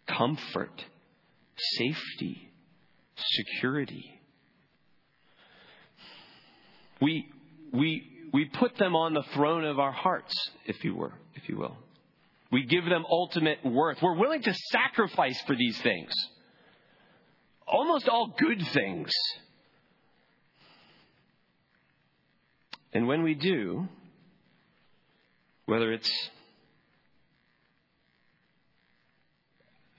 comfort, 0.07 0.85
safety, 1.57 2.51
security. 3.15 4.21
We, 7.01 7.25
we, 7.73 8.12
we 8.33 8.45
put 8.45 8.75
them 8.77 8.95
on 8.95 9.13
the 9.13 9.23
throne 9.35 9.63
of 9.63 9.79
our 9.79 9.91
hearts, 9.91 10.33
if 10.65 10.83
you 10.83 10.95
were, 10.95 11.13
if 11.35 11.47
you 11.47 11.57
will. 11.57 11.77
We 12.51 12.65
give 12.65 12.83
them 12.83 13.05
ultimate 13.09 13.63
worth. 13.63 13.99
We're 14.01 14.17
willing 14.17 14.41
to 14.41 14.53
sacrifice 14.71 15.39
for 15.45 15.55
these 15.55 15.79
things. 15.81 16.11
Almost 17.67 18.09
all 18.09 18.33
good 18.37 18.61
things. 18.73 19.11
And 22.91 23.07
when 23.07 23.23
we 23.23 23.35
do, 23.35 23.87
whether 25.65 25.91
it's 25.91 26.11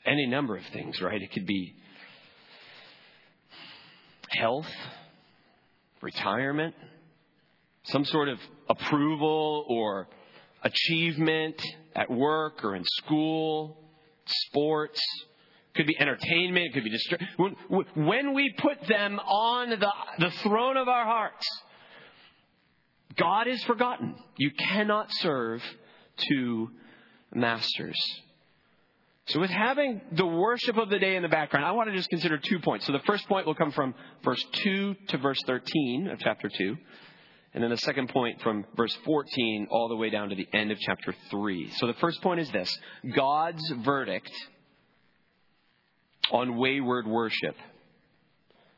any 0.04 0.26
number 0.26 0.56
of 0.56 0.64
things, 0.72 1.00
right? 1.00 1.20
It 1.20 1.32
could 1.32 1.46
be 1.46 1.74
health, 4.28 4.70
retirement, 6.02 6.74
some 7.84 8.04
sort 8.04 8.28
of 8.28 8.38
approval 8.68 9.64
or 9.68 10.08
achievement 10.62 11.60
at 11.94 12.10
work 12.10 12.64
or 12.64 12.74
in 12.74 12.84
school, 12.84 13.78
sports. 14.26 15.00
Could 15.74 15.86
be 15.88 15.98
entertainment, 15.98 16.72
could 16.72 16.84
be 16.84 16.90
distraction. 16.90 17.28
When 17.94 18.32
we 18.32 18.54
put 18.58 18.86
them 18.86 19.18
on 19.18 19.70
the, 19.70 19.92
the 20.18 20.30
throne 20.42 20.76
of 20.76 20.86
our 20.86 21.04
hearts, 21.04 21.44
God 23.16 23.48
is 23.48 23.62
forgotten. 23.64 24.14
You 24.36 24.52
cannot 24.52 25.12
serve 25.14 25.62
two 26.28 26.70
masters. 27.34 27.96
So, 29.26 29.40
with 29.40 29.50
having 29.50 30.00
the 30.12 30.26
worship 30.26 30.76
of 30.76 30.90
the 30.90 30.98
day 30.98 31.16
in 31.16 31.22
the 31.22 31.28
background, 31.28 31.64
I 31.64 31.72
want 31.72 31.88
to 31.88 31.96
just 31.96 32.10
consider 32.10 32.38
two 32.38 32.58
points. 32.58 32.86
So, 32.86 32.92
the 32.92 33.00
first 33.00 33.26
point 33.26 33.46
will 33.46 33.54
come 33.54 33.72
from 33.72 33.94
verse 34.22 34.44
2 34.52 34.94
to 35.08 35.18
verse 35.18 35.38
13 35.46 36.08
of 36.12 36.18
chapter 36.18 36.50
2. 36.50 36.76
And 37.54 37.62
then 37.62 37.70
the 37.70 37.78
second 37.78 38.08
point 38.08 38.42
from 38.42 38.64
verse 38.76 38.94
14 39.04 39.68
all 39.70 39.88
the 39.88 39.96
way 39.96 40.10
down 40.10 40.30
to 40.30 40.34
the 40.34 40.48
end 40.52 40.72
of 40.72 40.78
chapter 40.80 41.14
3. 41.30 41.70
So, 41.76 41.86
the 41.86 41.94
first 41.94 42.20
point 42.20 42.40
is 42.40 42.50
this 42.50 42.76
God's 43.14 43.62
verdict 43.84 44.32
on 46.32 46.56
wayward 46.56 47.06
worship. 47.06 47.54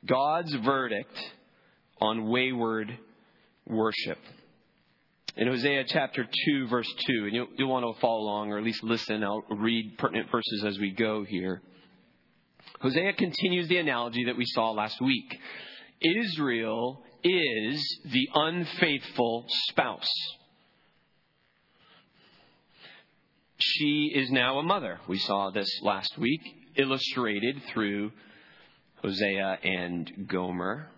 God's 0.04 0.54
verdict 0.54 1.16
on 2.00 2.28
wayward 2.28 2.96
worship 3.66 4.18
in 5.36 5.48
Hosea 5.48 5.84
chapter 5.88 6.26
2, 6.46 6.68
verse 6.68 6.88
2, 7.06 7.24
and 7.24 7.32
you'll, 7.34 7.48
you'll 7.56 7.68
want 7.68 7.84
to 7.84 8.00
follow 8.00 8.22
along 8.22 8.52
or 8.52 8.58
at 8.58 8.64
least 8.64 8.82
listen. 8.82 9.22
I'll 9.22 9.44
read 9.50 9.98
pertinent 9.98 10.30
verses 10.30 10.64
as 10.66 10.78
we 10.78 10.92
go 10.92 11.24
here. 11.24 11.60
Hosea 12.80 13.12
continues 13.14 13.68
the 13.68 13.76
analogy 13.76 14.24
that 14.24 14.36
we 14.36 14.44
saw 14.46 14.70
last 14.70 15.00
week. 15.00 15.38
Israel 16.00 17.02
is 17.22 18.00
the 18.04 18.28
unfaithful 18.34 19.46
spouse. 19.68 20.08
She 23.58 24.12
is 24.14 24.30
now 24.30 24.58
a 24.58 24.62
mother. 24.62 25.00
We 25.08 25.18
saw 25.18 25.50
this 25.50 25.68
last 25.82 26.18
week, 26.18 26.42
illustrated 26.76 27.62
through 27.72 28.12
Hosea 29.02 29.58
and 29.62 30.28
Gomer. 30.28 30.88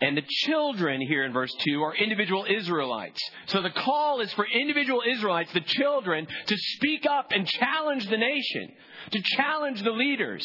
And 0.00 0.16
the 0.16 0.24
children 0.26 1.00
here 1.00 1.24
in 1.24 1.32
verse 1.32 1.52
2 1.60 1.82
are 1.82 1.94
individual 1.94 2.46
Israelites. 2.48 3.20
So 3.46 3.62
the 3.62 3.70
call 3.70 4.20
is 4.20 4.32
for 4.34 4.46
individual 4.46 5.02
Israelites, 5.10 5.52
the 5.52 5.60
children, 5.60 6.26
to 6.46 6.56
speak 6.56 7.06
up 7.06 7.32
and 7.32 7.46
challenge 7.46 8.06
the 8.08 8.18
nation, 8.18 8.72
to 9.12 9.22
challenge 9.22 9.82
the 9.82 9.92
leaders. 9.92 10.44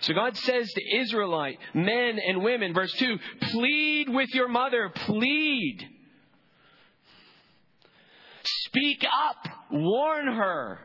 So 0.00 0.14
God 0.14 0.36
says 0.36 0.70
to 0.72 0.98
Israelite 0.98 1.58
men 1.74 2.18
and 2.18 2.42
women, 2.42 2.72
verse 2.72 2.92
2, 2.92 3.18
plead 3.42 4.08
with 4.08 4.30
your 4.34 4.48
mother, 4.48 4.90
plead. 4.94 5.88
Speak 8.42 9.04
up, 9.04 9.52
warn 9.70 10.26
her, 10.26 10.78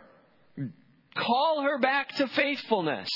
call 1.15 1.61
her 1.63 1.79
back 1.79 2.15
to 2.15 2.27
faithfulness. 2.27 3.09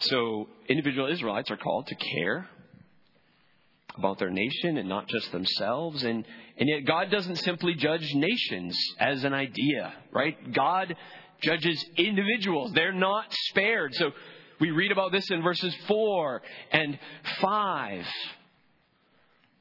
So 0.00 0.48
individual 0.68 1.10
Israelites 1.10 1.50
are 1.50 1.56
called 1.56 1.86
to 1.88 1.94
care 1.94 2.48
about 3.96 4.18
their 4.18 4.30
nation 4.30 4.78
and 4.78 4.88
not 4.88 5.08
just 5.08 5.30
themselves. 5.32 6.02
And, 6.02 6.24
and 6.56 6.68
yet 6.68 6.86
God 6.86 7.10
doesn't 7.10 7.36
simply 7.36 7.74
judge 7.74 8.14
nations 8.14 8.76
as 8.98 9.24
an 9.24 9.34
idea, 9.34 9.92
right? 10.12 10.52
God 10.52 10.96
judges 11.42 11.84
individuals. 11.96 12.72
They're 12.72 12.92
not 12.92 13.26
spared. 13.30 13.94
So 13.94 14.12
we 14.60 14.70
read 14.70 14.92
about 14.92 15.12
this 15.12 15.30
in 15.30 15.42
verses 15.42 15.74
4 15.88 16.42
and 16.72 16.98
5. 17.40 18.06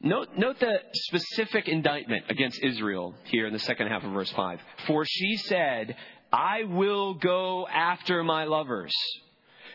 Note, 0.04 0.30
note 0.36 0.60
the 0.60 0.80
specific 0.94 1.68
indictment 1.68 2.26
against 2.30 2.60
Israel 2.64 3.14
here 3.26 3.46
in 3.46 3.54
the 3.54 3.60
second 3.60 3.88
half 3.88 4.04
of 4.04 4.12
verse 4.12 4.32
5. 4.32 4.60
For 4.88 5.06
she 5.06 5.38
said, 5.38 5.96
I 6.34 6.64
will 6.64 7.14
go 7.16 7.68
after 7.68 8.24
my 8.24 8.46
lovers 8.46 8.94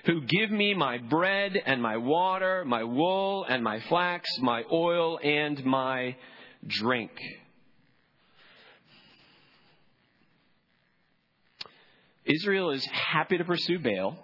who 0.07 0.23
give 0.23 0.51
me 0.51 0.75
my 0.75 0.99
bread 0.99 1.61
and 1.67 1.83
my 1.83 1.97
water, 1.97 2.65
my 2.65 2.85
wool 2.85 3.45
and 3.49 3.63
my 3.63 3.81
flax, 3.89 4.29
my 4.41 4.63
oil 4.71 5.19
and 5.23 5.65
my 5.65 6.17
drink. 6.67 7.11
Israel 12.27 12.71
is 12.71 12.85
happy 12.87 13.39
to 13.39 13.45
pursue 13.45 13.79
Baal 13.79 14.17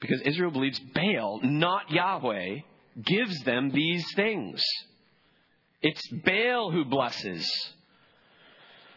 because 0.00 0.20
Israel 0.22 0.50
believes 0.50 0.80
Baal, 0.94 1.40
not 1.42 1.90
Yahweh, 1.90 2.56
gives 3.04 3.38
them 3.44 3.70
these 3.70 4.04
things. 4.14 4.62
It's 5.80 6.02
Baal 6.24 6.70
who 6.70 6.84
blesses. 6.84 7.48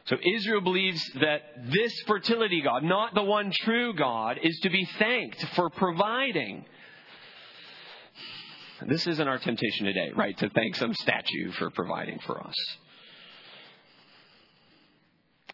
So 0.06 0.18
Israel 0.36 0.62
believes 0.62 1.04
that 1.20 1.42
this 1.72 1.94
fertility 2.06 2.62
God, 2.62 2.84
not 2.84 3.16
the 3.16 3.24
one 3.24 3.52
true 3.52 3.94
God, 3.96 4.40
is 4.42 4.60
to 4.62 4.70
be 4.70 4.88
thanked 5.00 5.44
for 5.56 5.70
providing. 5.70 6.66
This 8.88 9.08
isn't 9.08 9.28
our 9.28 9.40
temptation 9.40 9.86
today, 9.86 10.12
right? 10.16 10.38
To 10.38 10.50
thank 10.50 10.76
some 10.76 10.94
statue 10.94 11.52
for 11.54 11.72
providing 11.72 12.20
for 12.20 12.40
us. 12.46 12.56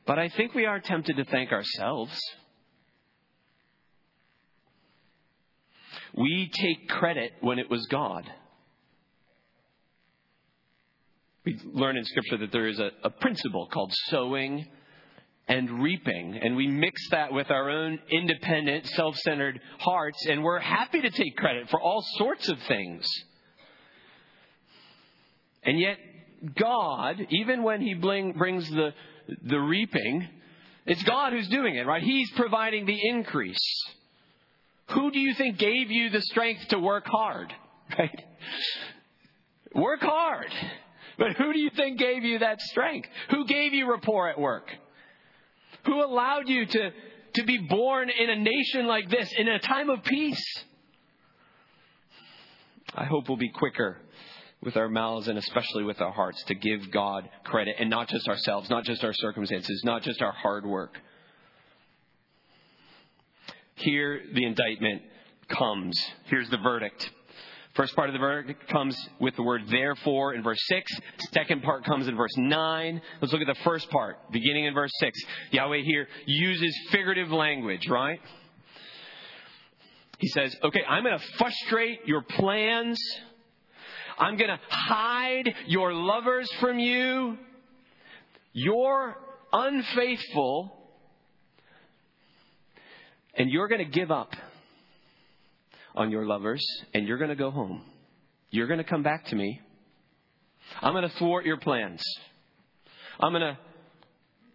But 0.06 0.20
I 0.20 0.30
think 0.30 0.54
we 0.54 0.66
are 0.66 0.80
tempted 0.80 1.16
to 1.16 1.24
thank 1.26 1.52
ourselves. 1.52 2.20
We 6.14 6.52
take 6.54 6.90
credit 6.90 7.34
when 7.42 7.60
it 7.60 7.70
was 7.70 7.86
God. 7.88 8.30
We 11.46 11.60
learn 11.74 11.98
in 11.98 12.06
Scripture 12.06 12.38
that 12.38 12.52
there 12.52 12.68
is 12.68 12.80
a, 12.80 12.92
a, 13.04 13.10
principle 13.10 13.68
called 13.68 13.92
sowing 14.10 14.68
and 15.48 15.82
reaping, 15.82 16.40
and 16.42 16.56
we 16.56 16.68
mix 16.68 17.02
that 17.10 17.34
with 17.34 17.50
our 17.50 17.70
own 17.70 18.00
independent, 18.12 18.86
self 18.88 19.18
centered 19.18 19.60
hearts, 19.80 20.26
and 20.28 20.44
we're 20.44 20.60
happy 20.60 21.02
to 21.02 21.10
take 21.10 21.36
credit 21.38 21.70
for 21.70 21.82
all 21.82 22.04
sorts 22.18 22.48
of 22.48 22.60
things. 22.68 23.08
And 25.64 25.80
yet, 25.80 25.98
God, 26.56 27.26
even 27.30 27.64
when 27.64 27.82
He 27.82 27.96
bring, 27.96 28.34
brings 28.34 28.70
the, 28.70 28.94
the 29.44 29.60
reaping, 29.60 30.28
it's 30.86 31.04
God 31.04 31.34
who's 31.34 31.48
doing 31.48 31.76
it, 31.76 31.88
right? 31.88 32.04
He's 32.04 32.30
providing 32.32 32.86
the 32.86 33.00
increase. 33.10 33.86
Who 34.90 35.12
do 35.12 35.20
you 35.20 35.34
think 35.36 35.58
gave 35.58 35.90
you 35.90 36.10
the 36.10 36.22
strength 36.22 36.68
to 36.70 36.80
work 36.80 37.06
hard? 37.06 37.54
Right? 38.00 38.24
Work 39.76 40.00
hard. 40.00 40.52
But 41.18 41.34
who 41.34 41.52
do 41.52 41.60
you 41.60 41.70
think 41.72 42.00
gave 42.00 42.24
you 42.24 42.40
that 42.40 42.62
strength? 42.62 43.10
Who 43.30 43.46
gave 43.46 43.74
you 43.74 43.92
rapport 43.92 44.30
at 44.30 44.40
work? 44.40 44.70
Who 45.86 46.04
allowed 46.04 46.48
you 46.48 46.66
to, 46.66 46.92
to 47.36 47.44
be 47.44 47.58
born 47.58 48.10
in 48.10 48.30
a 48.30 48.36
nation 48.38 48.88
like 48.88 49.10
this, 49.10 49.30
in 49.38 49.48
a 49.50 49.60
time 49.60 49.90
of 49.90 50.04
peace? 50.04 50.44
I 52.96 53.06
hope 53.06 53.28
we'll 53.28 53.38
be 53.38 53.52
quicker 53.52 53.98
with 54.62 54.78
our 54.78 54.90
mouths 54.90 55.28
and 55.28 55.38
especially 55.38 55.84
with 55.84 56.02
our 56.02 56.12
hearts 56.12 56.44
to 56.46 56.56
give 56.56 56.92
God 56.92 57.28
credit 57.44 57.76
and 57.80 57.90
not 57.90 58.10
just 58.10 58.28
ourselves, 58.28 58.70
not 58.70 58.84
just 58.84 59.04
our 59.04 59.14
circumstances, 59.14 59.82
not 59.84 60.04
just 60.04 60.22
our 60.22 60.32
hard 60.32 60.66
work. 60.66 60.98
Here, 63.82 64.22
the 64.34 64.46
indictment 64.46 65.02
comes. 65.48 66.00
Here's 66.26 66.50
the 66.50 66.58
verdict. 66.58 67.10
First 67.74 67.96
part 67.96 68.10
of 68.10 68.14
the 68.14 68.20
verdict 68.20 68.68
comes 68.68 68.98
with 69.20 69.36
the 69.38 69.44
word 69.44 69.62
therefore 69.70 70.34
in 70.34 70.44
verse 70.44 70.60
6. 70.68 70.92
Second 71.32 71.64
part 71.64 71.86
comes 71.86 72.08
in 72.08 72.18
verse 72.18 72.36
9. 72.36 73.02
Let's 73.22 73.32
look 73.32 73.42
at 73.42 73.48
the 73.48 73.64
first 73.64 73.90
part, 73.90 74.32
beginning 74.32 74.66
in 74.66 74.74
verse 74.74 74.92
6. 75.00 75.18
Yahweh 75.52 75.82
here 75.84 76.08
uses 76.26 76.78
figurative 76.92 77.32
language, 77.32 77.88
right? 77.90 78.20
He 80.20 80.28
says, 80.28 80.56
okay, 80.64 80.84
I'm 80.88 81.04
going 81.04 81.18
to 81.18 81.26
frustrate 81.38 82.02
your 82.06 82.22
plans. 82.22 83.00
I'm 84.18 84.38
going 84.38 84.50
to 84.50 84.60
hide 84.70 85.56
your 85.68 85.94
lovers 85.94 86.52
from 86.60 86.78
you. 86.78 87.38
You're 88.54 89.16
unfaithful. 89.54 90.81
And 93.36 93.50
you're 93.50 93.68
going 93.68 93.84
to 93.84 93.92
give 93.92 94.12
up 94.12 94.36
on 95.96 96.12
your 96.12 96.26
lovers 96.26 96.66
and 96.94 97.08
you're 97.08 97.18
going 97.18 97.30
to 97.30 97.36
go 97.36 97.52
home. 97.52 97.84
You're 98.50 98.68
going 98.68 98.80
to 98.80 98.84
come 98.84 99.04
back 99.04 99.26
to 99.28 99.36
me. 99.36 99.62
I'm 100.82 100.94
going 100.94 101.10
to 101.10 101.16
thwart 101.18 101.46
your 101.46 101.58
plans. 101.58 102.02
I'm 103.20 103.32
going 103.32 103.42
to 103.42 103.58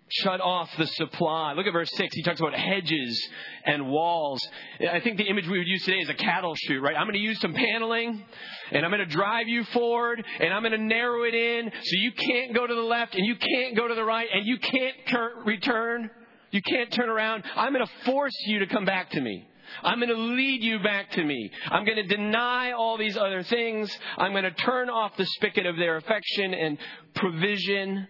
shut 0.08 0.40
off 0.40 0.70
the 0.78 0.86
supply. 0.86 1.52
Look 1.54 1.66
at 1.66 1.72
verse 1.72 1.90
6. 1.94 2.14
He 2.14 2.22
talks 2.22 2.38
about 2.38 2.54
hedges 2.54 3.28
and 3.64 3.88
walls. 3.88 4.40
I 4.80 5.00
think 5.00 5.16
the 5.16 5.24
image 5.24 5.48
we 5.48 5.58
would 5.58 5.66
use 5.66 5.84
today 5.84 5.98
is 5.98 6.08
a 6.08 6.14
cattle 6.14 6.54
chute, 6.54 6.82
right? 6.82 6.96
I'm 6.96 7.06
going 7.06 7.14
to 7.14 7.18
use 7.18 7.40
some 7.40 7.52
paneling 7.52 8.24
and 8.70 8.84
I'm 8.84 8.90
going 8.90 9.06
to 9.06 9.12
drive 9.12 9.48
you 9.48 9.64
forward 9.64 10.24
and 10.40 10.52
I'm 10.52 10.62
going 10.62 10.72
to 10.72 10.78
narrow 10.78 11.24
it 11.24 11.34
in 11.34 11.70
so 11.70 11.96
you 11.98 12.12
can't 12.12 12.54
go 12.54 12.66
to 12.66 12.74
the 12.74 12.80
left 12.80 13.14
and 13.14 13.26
you 13.26 13.34
can't 13.36 13.76
go 13.76 13.88
to 13.88 13.94
the 13.94 14.04
right 14.04 14.28
and 14.32 14.46
you 14.46 14.58
can't 14.58 15.44
return. 15.44 16.10
You 16.56 16.62
can't 16.62 16.90
turn 16.90 17.10
around. 17.10 17.44
I'm 17.54 17.74
going 17.74 17.84
to 17.84 18.04
force 18.06 18.32
you 18.46 18.60
to 18.60 18.66
come 18.66 18.86
back 18.86 19.10
to 19.10 19.20
me. 19.20 19.46
I'm 19.82 19.98
going 19.98 20.08
to 20.08 20.14
lead 20.14 20.62
you 20.62 20.78
back 20.78 21.10
to 21.10 21.22
me. 21.22 21.50
I'm 21.70 21.84
going 21.84 21.98
to 21.98 22.16
deny 22.16 22.72
all 22.72 22.96
these 22.96 23.14
other 23.14 23.42
things. 23.42 23.94
I'm 24.16 24.32
going 24.32 24.44
to 24.44 24.52
turn 24.52 24.88
off 24.88 25.14
the 25.18 25.26
spigot 25.26 25.66
of 25.66 25.76
their 25.76 25.98
affection 25.98 26.54
and 26.54 26.78
provision. 27.14 28.08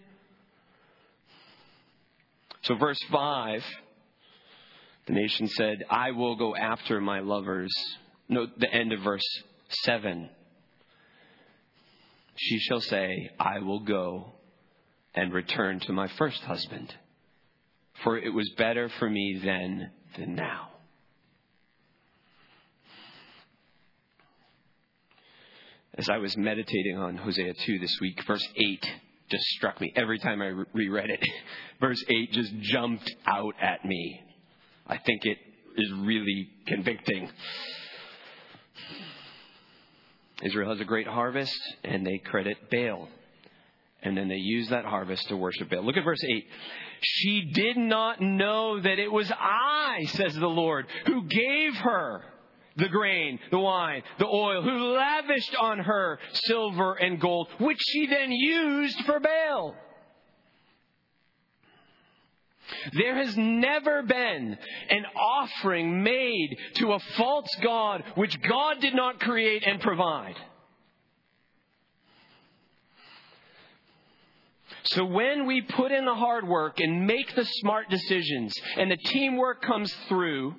So, 2.63 2.77
verse 2.77 3.01
5, 3.11 3.65
the 5.09 5.13
nation 5.15 5.49
said, 5.49 5.85
I 5.91 6.13
will 6.13 6.37
go 6.37 6.55
after 6.55 7.01
my 7.01 7.19
lovers. 7.19 7.73
Note 8.29 8.51
the 8.61 8.73
end 8.73 8.93
of 8.93 9.01
verse 9.01 9.27
7. 9.83 10.31
She 12.37 12.61
shall 12.61 12.81
say, 12.81 13.29
I 13.41 13.59
will 13.59 13.81
go 13.81 14.35
and 15.17 15.33
return 15.33 15.81
to 15.81 15.93
my 15.93 16.07
first 16.17 16.41
husband, 16.43 16.95
for 18.03 18.19
it 18.19 18.33
was 18.33 18.49
better 18.57 18.91
for 18.99 19.09
me 19.09 19.41
then 19.43 19.91
than 20.17 20.35
now. 20.35 20.71
As 25.99 26.09
I 26.11 26.19
was 26.19 26.37
meditating 26.37 26.99
on 26.99 27.17
Hosea 27.17 27.55
2 27.55 27.79
this 27.79 27.99
week, 28.01 28.23
verse 28.27 28.47
8 28.55 28.87
just 29.31 29.45
struck 29.57 29.81
me 29.81 29.93
every 29.97 30.19
time 30.19 30.41
I 30.41 30.53
reread 30.73 31.11
it. 31.11 31.21
Verse 31.81 32.03
8 32.09 32.33
just 32.33 32.57
jumped 32.61 33.13
out 33.27 33.55
at 33.61 33.85
me. 33.85 34.21
I 34.87 34.99
think 34.99 35.25
it 35.25 35.39
is 35.77 35.93
really 36.01 36.49
convicting. 36.67 37.29
Israel 40.43 40.71
has 40.71 40.81
a 40.81 40.85
great 40.85 41.07
harvest, 41.07 41.59
and 41.83 42.07
they 42.07 42.19
credit 42.19 42.71
Baal. 42.71 43.09
And 44.07 44.17
then 44.17 44.29
they 44.29 44.37
use 44.37 44.69
that 44.69 44.85
harvest 44.85 45.29
to 45.29 45.37
worship 45.37 45.69
Baal. 45.69 45.85
Look 45.85 45.97
at 45.97 46.05
verse 46.05 46.23
8. 46.23 46.47
She 47.03 47.51
did 47.53 47.77
not 47.77 48.21
know 48.21 48.81
that 48.81 49.01
it 49.01 49.11
was 49.11 49.31
I, 49.33 50.05
says 50.11 50.33
the 50.35 50.47
Lord, 50.47 50.87
who 51.07 51.25
gave 51.25 51.75
her 51.75 52.23
the 52.77 52.89
grain, 52.89 53.41
the 53.51 53.59
wine, 53.59 54.03
the 54.21 54.27
oil, 54.27 54.63
who 54.63 54.95
lavished 54.95 55.57
on 55.57 55.81
her 55.81 56.21
silver 56.33 56.95
and 56.95 57.21
gold, 57.21 57.49
which 57.59 57.81
she 57.89 58.07
then 58.07 58.31
used 58.31 59.05
for 59.07 59.19
Baal. 59.19 59.75
There 62.93 63.17
has 63.17 63.37
never 63.37 64.05
been 64.05 64.57
an 64.89 65.05
offering 65.17 66.05
made 66.05 66.57
to 66.77 66.93
a 66.93 67.01
false 67.17 67.49
God 67.61 68.05
which 68.15 68.41
God 68.41 68.81
did 68.81 68.95
not 68.95 69.19
create 69.19 69.65
and 69.67 69.81
provide. 69.81 70.37
So 74.87 75.05
when 75.05 75.47
we 75.47 75.63
put 75.63 75.91
in 75.91 76.05
the 76.05 76.15
hard 76.15 76.47
work 76.47 76.79
and 76.79 77.07
make 77.07 77.35
the 77.35 77.45
smart 77.45 77.91
decisions 77.91 78.55
and 78.77 78.91
the 78.91 78.97
teamwork 78.97 79.63
comes 79.63 79.93
through, 80.09 80.55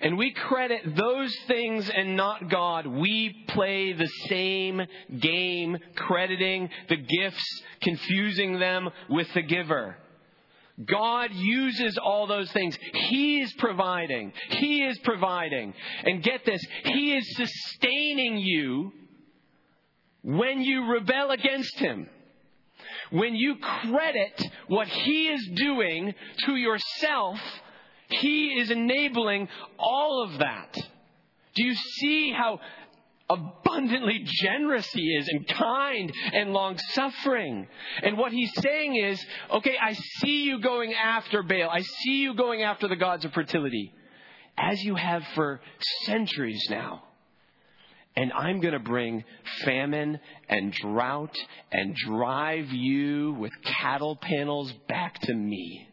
and 0.00 0.16
we 0.16 0.32
credit 0.32 0.96
those 0.96 1.34
things 1.46 1.88
and 1.90 2.16
not 2.16 2.48
God, 2.48 2.86
we 2.86 3.44
play 3.48 3.92
the 3.92 4.08
same 4.28 4.82
game, 5.18 5.78
crediting 5.94 6.68
the 6.88 6.96
gifts, 6.96 7.62
confusing 7.80 8.58
them 8.58 8.90
with 9.08 9.32
the 9.34 9.42
giver. 9.42 9.96
God 10.84 11.30
uses 11.32 11.98
all 11.98 12.26
those 12.26 12.50
things. 12.52 12.78
He 12.92 13.40
is 13.40 13.52
providing. 13.54 14.32
He 14.50 14.84
is 14.84 14.98
providing. 14.98 15.74
And 16.04 16.22
get 16.22 16.44
this, 16.44 16.62
He 16.84 17.14
is 17.14 17.36
sustaining 17.36 18.38
you 18.38 18.92
when 20.22 20.62
you 20.62 20.92
rebel 20.92 21.30
against 21.30 21.78
Him. 21.78 22.08
When 23.10 23.34
you 23.34 23.56
credit 23.56 24.50
what 24.68 24.88
He 24.88 25.28
is 25.28 25.48
doing 25.54 26.14
to 26.46 26.56
yourself 26.56 27.40
he 28.08 28.58
is 28.58 28.70
enabling 28.70 29.48
all 29.78 30.22
of 30.24 30.38
that. 30.38 30.74
Do 31.54 31.64
you 31.64 31.74
see 31.74 32.32
how 32.32 32.60
abundantly 33.30 34.22
generous 34.24 34.88
he 34.92 35.02
is 35.16 35.28
and 35.28 35.46
kind 35.46 36.12
and 36.32 36.52
long 36.52 36.78
suffering. 36.92 37.66
And 38.02 38.16
what 38.16 38.32
he's 38.32 38.52
saying 38.60 38.96
is, 38.96 39.24
okay, 39.50 39.76
I 39.80 39.92
see 39.92 40.44
you 40.44 40.60
going 40.60 40.94
after 40.94 41.42
Baal. 41.42 41.70
I 41.70 41.82
see 41.82 42.22
you 42.22 42.34
going 42.34 42.62
after 42.62 42.88
the 42.88 42.96
gods 42.96 43.24
of 43.24 43.32
fertility, 43.32 43.92
as 44.56 44.82
you 44.82 44.94
have 44.94 45.24
for 45.34 45.60
centuries 46.04 46.66
now. 46.70 47.04
And 48.16 48.32
I'm 48.32 48.60
going 48.60 48.72
to 48.72 48.80
bring 48.80 49.24
famine 49.64 50.18
and 50.48 50.72
drought 50.72 51.36
and 51.70 51.94
drive 51.94 52.72
you 52.72 53.34
with 53.34 53.52
cattle 53.62 54.16
panels 54.16 54.72
back 54.88 55.20
to 55.20 55.34
me 55.34 55.88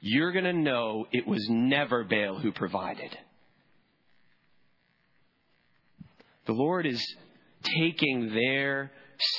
you're 0.00 0.32
going 0.32 0.44
to 0.44 0.52
know 0.52 1.06
it 1.12 1.26
was 1.26 1.46
never 1.50 2.04
Baal 2.04 2.38
who 2.38 2.52
provided. 2.52 3.16
The 6.46 6.52
Lord 6.52 6.86
is 6.86 7.04
taking 7.62 8.32
their 8.32 8.90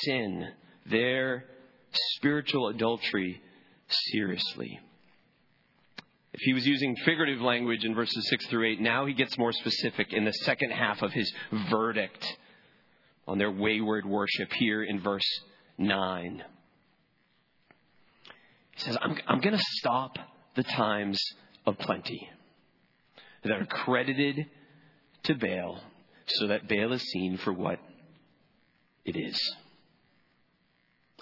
sin, 0.03 0.47
their 0.89 1.45
spiritual 2.15 2.67
adultery 2.69 3.41
seriously. 4.11 4.79
If 6.33 6.39
he 6.41 6.53
was 6.53 6.65
using 6.65 6.95
figurative 7.03 7.41
language 7.41 7.83
in 7.83 7.93
verses 7.93 8.29
6 8.29 8.47
through 8.47 8.71
8, 8.71 8.81
now 8.81 9.05
he 9.05 9.13
gets 9.13 9.37
more 9.37 9.51
specific 9.51 10.13
in 10.13 10.23
the 10.23 10.31
second 10.31 10.71
half 10.71 11.01
of 11.01 11.11
his 11.11 11.31
verdict 11.69 12.25
on 13.27 13.37
their 13.37 13.51
wayward 13.51 14.05
worship 14.05 14.51
here 14.53 14.83
in 14.83 15.01
verse 15.01 15.27
9. 15.77 16.43
He 18.75 18.81
says, 18.81 18.97
I'm, 19.01 19.17
I'm 19.27 19.41
going 19.41 19.57
to 19.57 19.63
stop 19.77 20.17
the 20.55 20.63
times 20.63 21.19
of 21.65 21.77
plenty 21.79 22.29
that 23.43 23.51
are 23.51 23.65
credited 23.65 24.45
to 25.23 25.35
Baal 25.35 25.81
so 26.35 26.47
that 26.47 26.67
Baal 26.67 26.93
is 26.93 27.01
seen 27.11 27.37
for 27.37 27.53
what 27.53 27.79
it 29.05 29.15
is 29.15 29.39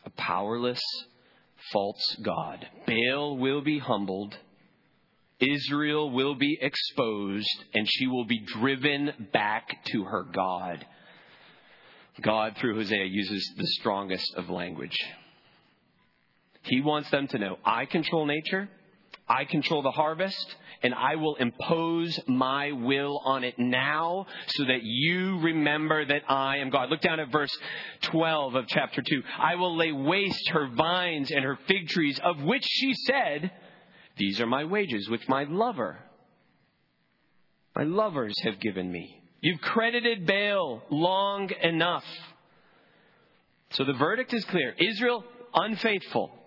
a 0.05 0.09
powerless, 0.11 0.81
false 1.73 2.17
God. 2.21 2.65
Baal 2.87 3.37
will 3.37 3.61
be 3.61 3.79
humbled. 3.79 4.37
Israel 5.39 6.11
will 6.11 6.35
be 6.35 6.57
exposed 6.61 7.63
and 7.73 7.87
she 7.89 8.07
will 8.07 8.25
be 8.25 8.39
driven 8.39 9.29
back 9.33 9.83
to 9.87 10.03
her 10.03 10.23
God. 10.23 10.85
God, 12.21 12.55
through 12.57 12.75
Hosea, 12.75 13.05
uses 13.05 13.53
the 13.57 13.67
strongest 13.79 14.33
of 14.35 14.49
language. 14.49 14.97
He 16.63 16.81
wants 16.81 17.09
them 17.09 17.27
to 17.27 17.39
know 17.39 17.57
I 17.63 17.85
control 17.85 18.25
nature, 18.25 18.69
I 19.29 19.45
control 19.45 19.83
the 19.83 19.91
harvest, 19.91 20.55
and 20.81 20.93
I 20.95 21.15
will 21.15 21.35
impose 21.35 22.19
my 22.27 22.71
will 22.71 23.21
on 23.23 23.43
it 23.43 23.59
now 23.59 24.25
so 24.47 24.65
that 24.65 24.81
you 24.81 25.39
remember 25.39 26.03
that 26.03 26.23
I 26.27 26.57
am 26.57 26.71
God. 26.71 26.89
Look 26.89 27.01
down 27.01 27.19
at 27.19 27.31
verse 27.31 27.55
12 28.03 28.55
of 28.55 28.67
chapter 28.67 29.03
2. 29.03 29.21
I 29.37 29.55
will 29.55 29.77
lay 29.77 29.91
waste 29.91 30.49
her 30.49 30.67
vines 30.69 31.29
and 31.29 31.43
her 31.43 31.59
fig 31.67 31.89
trees, 31.89 32.19
of 32.23 32.41
which 32.41 32.65
she 32.67 32.95
said, 33.05 33.51
These 34.17 34.41
are 34.41 34.47
my 34.47 34.63
wages, 34.63 35.07
which 35.09 35.27
my 35.27 35.43
lover, 35.43 35.99
my 37.75 37.83
lovers 37.83 38.35
have 38.43 38.59
given 38.59 38.91
me. 38.91 39.21
You've 39.41 39.61
credited 39.61 40.25
Baal 40.25 40.81
long 40.89 41.51
enough. 41.61 42.03
So 43.71 43.83
the 43.83 43.93
verdict 43.93 44.33
is 44.33 44.43
clear 44.45 44.73
Israel, 44.79 45.23
unfaithful 45.53 46.38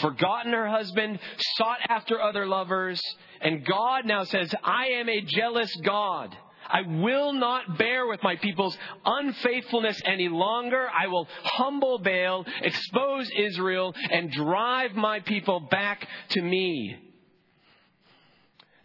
forgotten 0.00 0.52
her 0.52 0.68
husband, 0.68 1.18
sought 1.56 1.78
after 1.88 2.20
other 2.20 2.46
lovers, 2.46 3.00
and 3.40 3.64
God 3.64 4.04
now 4.04 4.24
says, 4.24 4.54
I 4.62 4.86
am 4.86 5.08
a 5.08 5.20
jealous 5.20 5.74
God. 5.84 6.36
I 6.66 6.82
will 6.82 7.32
not 7.32 7.78
bear 7.78 8.06
with 8.06 8.22
my 8.22 8.36
people's 8.36 8.76
unfaithfulness 9.04 10.00
any 10.06 10.28
longer. 10.28 10.88
I 10.88 11.08
will 11.08 11.28
humble 11.42 11.98
Baal, 11.98 12.46
expose 12.62 13.30
Israel, 13.36 13.94
and 14.10 14.30
drive 14.30 14.94
my 14.94 15.20
people 15.20 15.60
back 15.60 16.06
to 16.30 16.42
me. 16.42 16.96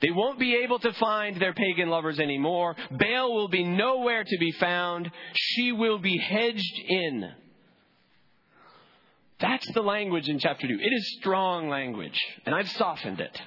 They 0.02 0.12
won't 0.12 0.40
be 0.40 0.56
able 0.64 0.80
to 0.80 0.94
find 0.94 1.42
their 1.42 1.54
pagan 1.54 1.90
lovers 1.90 2.20
anymore. 2.20 2.76
Baal 2.92 3.34
will 3.34 3.50
be 3.50 3.64
nowhere 3.64 4.24
to 4.24 4.38
be 4.40 4.52
found. 4.54 5.10
She 5.34 5.72
will 5.72 6.00
be 6.00 6.18
hedged 6.18 6.80
in. 6.88 7.32
That's 9.40 9.70
the 9.72 9.82
language 9.82 10.28
in 10.28 10.40
chapter 10.40 10.68
2. 10.68 10.74
It 10.74 10.94
is 10.94 11.18
strong 11.20 11.70
language, 11.70 12.20
and 12.46 12.54
I've 12.54 12.70
softened 12.70 13.22
it. 13.22 13.42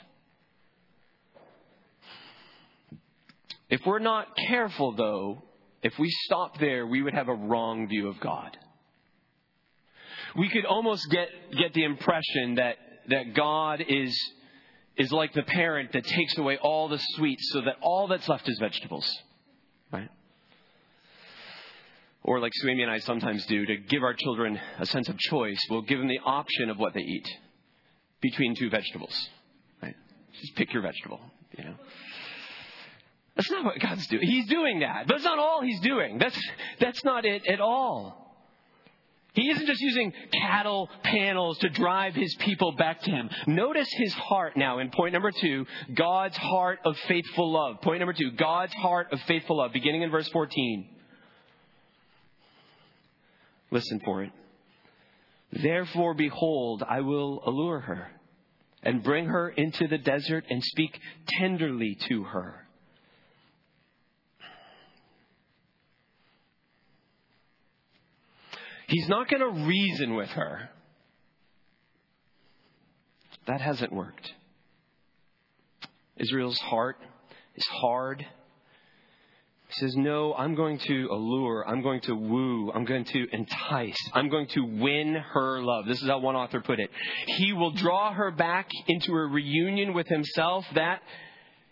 If 3.68 3.80
we're 3.86 3.98
not 3.98 4.36
careful, 4.36 4.92
though, 4.92 5.42
if 5.82 5.98
we 5.98 6.08
stop 6.24 6.58
there, 6.58 6.86
we 6.86 7.02
would 7.02 7.14
have 7.14 7.28
a 7.28 7.34
wrong 7.34 7.88
view 7.88 8.08
of 8.08 8.20
God. 8.20 8.56
We 10.36 10.48
could 10.48 10.64
almost 10.64 11.10
get, 11.10 11.28
get 11.58 11.74
the 11.74 11.84
impression 11.84 12.54
that, 12.54 12.76
that 13.08 13.34
God 13.34 13.84
is, 13.86 14.18
is 14.96 15.12
like 15.12 15.34
the 15.34 15.42
parent 15.42 15.92
that 15.92 16.04
takes 16.04 16.38
away 16.38 16.56
all 16.56 16.88
the 16.88 17.00
sweets 17.16 17.50
so 17.52 17.62
that 17.62 17.76
all 17.82 18.08
that's 18.08 18.28
left 18.28 18.48
is 18.48 18.58
vegetables. 18.58 19.06
Or 22.24 22.40
like 22.40 22.52
Suemi 22.62 22.82
and 22.82 22.90
I 22.90 22.98
sometimes 22.98 23.44
do, 23.46 23.66
to 23.66 23.76
give 23.76 24.02
our 24.02 24.14
children 24.14 24.58
a 24.78 24.86
sense 24.86 25.08
of 25.08 25.18
choice, 25.18 25.58
we'll 25.68 25.82
give 25.82 25.98
them 25.98 26.08
the 26.08 26.20
option 26.24 26.70
of 26.70 26.78
what 26.78 26.94
they 26.94 27.00
eat 27.00 27.28
between 28.20 28.54
two 28.54 28.70
vegetables. 28.70 29.28
Right? 29.82 29.96
Just 30.40 30.54
pick 30.54 30.72
your 30.72 30.82
vegetable, 30.82 31.20
you 31.56 31.64
know. 31.64 31.74
That's 33.34 33.50
not 33.50 33.64
what 33.64 33.80
God's 33.80 34.06
doing. 34.06 34.22
He's 34.22 34.46
doing 34.46 34.80
that. 34.80 35.06
But 35.06 35.14
that's 35.14 35.24
not 35.24 35.38
all 35.38 35.62
he's 35.62 35.80
doing. 35.80 36.18
That's, 36.18 36.38
that's 36.78 37.02
not 37.02 37.24
it 37.24 37.46
at 37.46 37.60
all. 37.60 38.22
He 39.34 39.50
isn't 39.50 39.66
just 39.66 39.80
using 39.80 40.12
cattle 40.32 40.90
panels 41.02 41.56
to 41.58 41.70
drive 41.70 42.14
his 42.14 42.34
people 42.40 42.72
back 42.72 43.00
to 43.00 43.10
him. 43.10 43.30
Notice 43.46 43.88
his 43.90 44.12
heart 44.12 44.58
now 44.58 44.78
in 44.78 44.90
point 44.90 45.14
number 45.14 45.30
two 45.30 45.66
God's 45.94 46.36
heart 46.36 46.80
of 46.84 46.96
faithful 47.08 47.50
love. 47.50 47.80
Point 47.80 48.00
number 48.00 48.12
two 48.12 48.32
God's 48.32 48.74
heart 48.74 49.08
of 49.10 49.20
faithful 49.22 49.56
love, 49.56 49.72
beginning 49.72 50.02
in 50.02 50.10
verse 50.10 50.28
14. 50.28 50.86
Listen 53.72 54.00
for 54.04 54.22
it. 54.22 54.30
Therefore, 55.50 56.14
behold, 56.14 56.84
I 56.88 57.00
will 57.00 57.42
allure 57.44 57.80
her 57.80 58.08
and 58.82 59.02
bring 59.02 59.26
her 59.26 59.48
into 59.48 59.88
the 59.88 59.98
desert 59.98 60.44
and 60.50 60.62
speak 60.62 61.00
tenderly 61.26 61.96
to 62.08 62.24
her. 62.24 62.66
He's 68.88 69.08
not 69.08 69.28
going 69.28 69.40
to 69.40 69.66
reason 69.66 70.16
with 70.16 70.28
her. 70.30 70.68
That 73.46 73.62
hasn't 73.62 73.92
worked. 73.92 74.32
Israel's 76.18 76.58
heart 76.58 76.98
is 77.54 77.66
hard 77.66 78.26
he 79.72 79.80
says, 79.80 79.96
No, 79.96 80.34
I'm 80.34 80.54
going 80.54 80.78
to 80.78 81.08
allure, 81.10 81.66
I'm 81.66 81.82
going 81.82 82.00
to 82.02 82.14
woo, 82.14 82.70
I'm 82.74 82.84
going 82.84 83.04
to 83.04 83.26
entice, 83.32 83.96
I'm 84.12 84.28
going 84.28 84.46
to 84.48 84.60
win 84.60 85.14
her 85.14 85.62
love. 85.62 85.86
This 85.86 86.02
is 86.02 86.08
how 86.08 86.18
one 86.18 86.36
author 86.36 86.60
put 86.60 86.78
it. 86.78 86.90
He 87.26 87.52
will 87.52 87.72
draw 87.72 88.12
her 88.12 88.30
back 88.30 88.68
into 88.86 89.12
a 89.12 89.26
reunion 89.26 89.94
with 89.94 90.08
himself 90.08 90.66
that, 90.74 91.00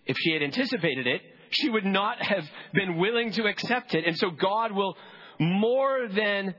if 0.06 0.16
she 0.18 0.32
had 0.32 0.42
anticipated 0.42 1.06
it, 1.06 1.20
she 1.50 1.68
would 1.68 1.84
not 1.84 2.22
have 2.22 2.44
been 2.72 2.96
willing 2.96 3.32
to 3.32 3.44
accept 3.44 3.94
it. 3.94 4.06
And 4.06 4.16
so 4.16 4.30
God 4.30 4.72
will 4.72 4.96
more 5.38 6.08
than 6.08 6.54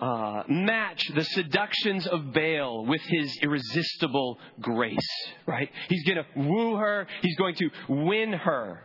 uh, 0.00 0.44
match 0.48 1.02
the 1.14 1.24
seductions 1.24 2.06
of 2.06 2.32
Baal 2.32 2.86
with 2.86 3.02
his 3.02 3.38
irresistible 3.42 4.38
grace, 4.60 4.98
right? 5.46 5.68
He's 5.88 6.04
going 6.04 6.18
to 6.18 6.48
woo 6.48 6.76
her, 6.76 7.06
he's 7.22 7.36
going 7.36 7.56
to 7.56 7.70
win 7.88 8.32
her 8.32 8.84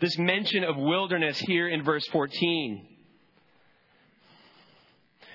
this 0.00 0.18
mention 0.18 0.64
of 0.64 0.76
wilderness 0.76 1.38
here 1.38 1.68
in 1.68 1.82
verse 1.82 2.06
14. 2.08 2.86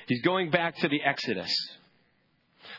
He's 0.08 0.22
going 0.22 0.52
back 0.52 0.78
to 0.78 0.88
the 0.88 1.02
Exodus, 1.04 1.52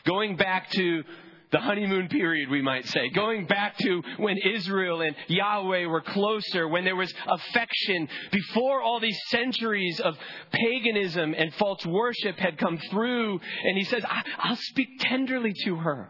going 0.05 0.37
back 0.37 0.69
to 0.71 1.03
the 1.51 1.59
honeymoon 1.59 2.09
period, 2.09 2.49
we 2.49 2.61
might 2.61 2.85
say, 2.87 3.09
going 3.09 3.45
back 3.45 3.77
to 3.77 4.01
when 4.17 4.37
Israel 4.37 5.01
and 5.01 5.15
Yahweh 5.27 5.85
were 5.85 6.01
closer, 6.01 6.67
when 6.67 6.83
there 6.83 6.95
was 6.95 7.13
affection, 7.25 8.09
before 8.31 8.81
all 8.81 8.99
these 8.99 9.17
centuries 9.29 9.99
of 10.01 10.17
paganism 10.51 11.33
and 11.37 11.53
false 11.53 11.85
worship 11.85 12.37
had 12.37 12.57
come 12.57 12.77
through. 12.89 13.39
And 13.63 13.77
he 13.77 13.85
says, 13.85 14.03
I'll 14.37 14.57
speak 14.57 14.89
tenderly 14.99 15.53
to 15.63 15.77
her, 15.77 16.09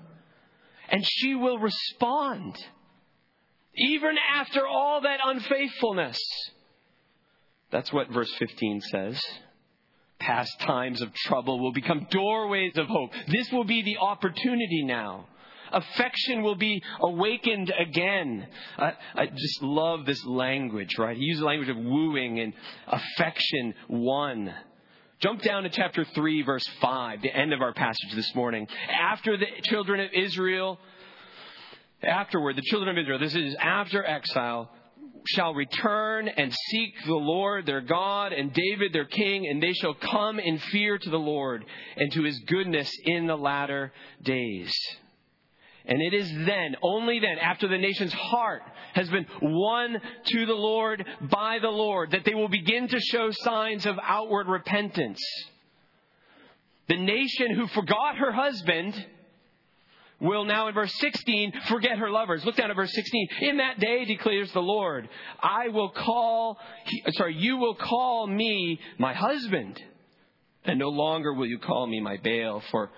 and 0.89 1.05
she 1.05 1.35
will 1.35 1.59
respond 1.59 2.55
even 3.77 4.15
after 4.35 4.65
all 4.65 5.01
that 5.01 5.19
unfaithfulness. 5.23 6.19
That's 7.71 7.91
what 7.91 8.09
verse 8.11 8.31
15 8.39 8.81
says. 8.81 9.21
Past 10.19 10.59
times 10.61 11.01
of 11.01 11.13
trouble 11.13 11.59
will 11.59 11.73
become 11.73 12.07
doorways 12.09 12.77
of 12.77 12.87
hope. 12.87 13.11
This 13.27 13.51
will 13.51 13.65
be 13.65 13.83
the 13.83 13.97
opportunity 13.97 14.83
now. 14.83 15.27
Affection 15.71 16.43
will 16.43 16.55
be 16.55 16.81
awakened 17.01 17.71
again. 17.77 18.47
I, 18.77 18.93
I 19.15 19.25
just 19.27 19.61
love 19.61 20.05
this 20.05 20.23
language, 20.25 20.97
right? 20.97 21.15
He 21.15 21.23
uses 21.23 21.41
the 21.41 21.45
language 21.45 21.69
of 21.69 21.77
wooing 21.77 22.39
and 22.39 22.53
affection 22.87 23.73
one. 23.87 24.53
Jump 25.19 25.41
down 25.41 25.63
to 25.63 25.69
chapter 25.69 26.05
3, 26.05 26.43
verse 26.43 26.65
5, 26.79 27.21
the 27.21 27.35
end 27.35 27.51
of 27.51 27.61
our 27.61 27.73
passage 27.73 28.15
this 28.15 28.33
morning. 28.33 28.67
After 28.89 29.35
the 29.35 29.47
children 29.63 29.99
of 29.99 30.09
Israel 30.13 30.79
afterward, 32.03 32.55
the 32.55 32.62
children 32.63 32.95
of 32.95 33.01
Israel, 33.01 33.19
this 33.19 33.36
is 33.36 33.55
after 33.60 34.05
exile, 34.05 34.71
shall 35.27 35.53
return 35.53 36.27
and 36.27 36.53
seek 36.53 36.93
the 37.05 37.13
Lord 37.13 37.65
their 37.65 37.81
God 37.81 38.31
and 38.33 38.53
David 38.53 38.93
their 38.93 39.05
king, 39.05 39.47
and 39.47 39.62
they 39.62 39.73
shall 39.73 39.93
come 39.93 40.39
in 40.39 40.57
fear 40.57 40.97
to 40.97 41.10
the 41.10 41.19
Lord 41.19 41.65
and 41.97 42.12
to 42.13 42.23
his 42.23 42.39
goodness 42.39 42.89
in 43.05 43.27
the 43.27 43.38
latter 43.38 43.91
days. 44.23 44.73
And 45.86 46.01
it 46.01 46.13
is 46.13 46.29
then, 46.45 46.75
only 46.81 47.19
then, 47.19 47.38
after 47.39 47.67
the 47.67 47.77
nation's 47.77 48.13
heart 48.13 48.62
has 48.93 49.10
been 49.10 49.25
won 49.41 50.01
to 50.25 50.45
the 50.45 50.53
Lord 50.53 51.05
by 51.21 51.60
the 51.60 51.69
Lord, 51.69 52.12
that 52.12 52.25
they 52.25 52.36
will 52.36 52.49
begin 52.49 52.89
to 52.89 52.99
show 52.99 53.31
signs 53.31 53.86
of 53.86 53.97
outward 54.01 54.47
repentance. 54.47 55.21
The 56.89 56.97
nation 56.97 57.55
who 57.55 57.67
forgot 57.67 58.17
her 58.17 58.31
husband 58.31 58.93
will 60.19 60.45
now 60.45 60.67
in 60.67 60.73
verse 60.73 60.93
16 60.99 61.53
forget 61.67 61.97
her 61.97 62.10
lovers. 62.10 62.43
Look 62.45 62.56
down 62.56 62.69
at 62.69 62.75
verse 62.75 62.93
16. 62.93 63.27
In 63.41 63.58
that 63.58 63.80
day 63.80 64.06
declares 64.06 64.51
the 64.51 64.62
Lord, 64.62 65.08
I 65.39 65.69
will 65.69 65.89
call, 65.89 66.58
sorry, 67.12 67.36
you 67.36 67.58
will 67.58 67.75
call 67.75 68.27
me 68.27 68.80
my 68.97 69.13
husband, 69.13 69.82
and 70.65 70.80
no 70.80 70.89
longer 70.89 71.34
will 71.34 71.47
you 71.47 71.60
call 71.60 71.88
me 71.88 72.01
my 72.01 72.17
Baal, 72.17 72.62
for 72.71 72.89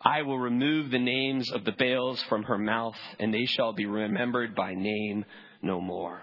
I 0.00 0.22
will 0.22 0.38
remove 0.38 0.90
the 0.90 0.98
names 0.98 1.50
of 1.52 1.64
the 1.64 1.72
Baals 1.72 2.22
from 2.28 2.44
her 2.44 2.56
mouth, 2.56 2.96
and 3.18 3.34
they 3.34 3.44
shall 3.44 3.72
be 3.72 3.86
remembered 3.86 4.54
by 4.54 4.74
name 4.74 5.24
no 5.62 5.80
more. 5.80 6.22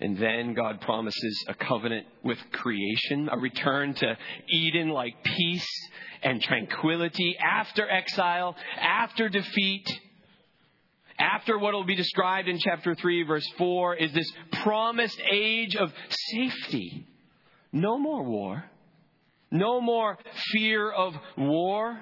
And 0.00 0.16
then 0.16 0.54
God 0.54 0.80
promises 0.80 1.44
a 1.48 1.54
covenant 1.54 2.06
with 2.22 2.38
creation, 2.52 3.28
a 3.32 3.38
return 3.38 3.94
to 3.94 4.16
Eden 4.48 4.90
like 4.90 5.24
peace 5.24 5.68
and 6.22 6.40
tranquility 6.40 7.36
after 7.38 7.88
exile, 7.88 8.54
after 8.80 9.28
defeat, 9.28 9.86
after 11.18 11.58
what 11.58 11.74
will 11.74 11.84
be 11.84 11.96
described 11.96 12.48
in 12.48 12.58
chapter 12.58 12.94
3, 12.94 13.24
verse 13.24 13.46
4, 13.58 13.96
is 13.96 14.12
this 14.12 14.30
promised 14.62 15.20
age 15.32 15.74
of 15.74 15.92
safety. 16.32 17.04
No 17.72 17.98
more 17.98 18.22
war. 18.22 18.64
No 19.50 19.80
more 19.80 20.16
fear 20.52 20.90
of 20.90 21.14
war. 21.36 21.98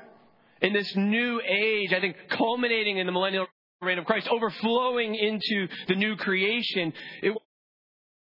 In 0.60 0.74
this 0.74 0.94
new 0.96 1.40
age, 1.40 1.92
I 1.94 2.00
think 2.00 2.16
culminating 2.28 2.98
in 2.98 3.06
the 3.06 3.12
millennial 3.12 3.46
reign 3.80 3.98
of 3.98 4.04
Christ, 4.04 4.28
overflowing 4.28 5.14
into 5.14 5.68
the 5.88 5.94
new 5.94 6.16
creation, 6.16 6.92
it 7.22 7.32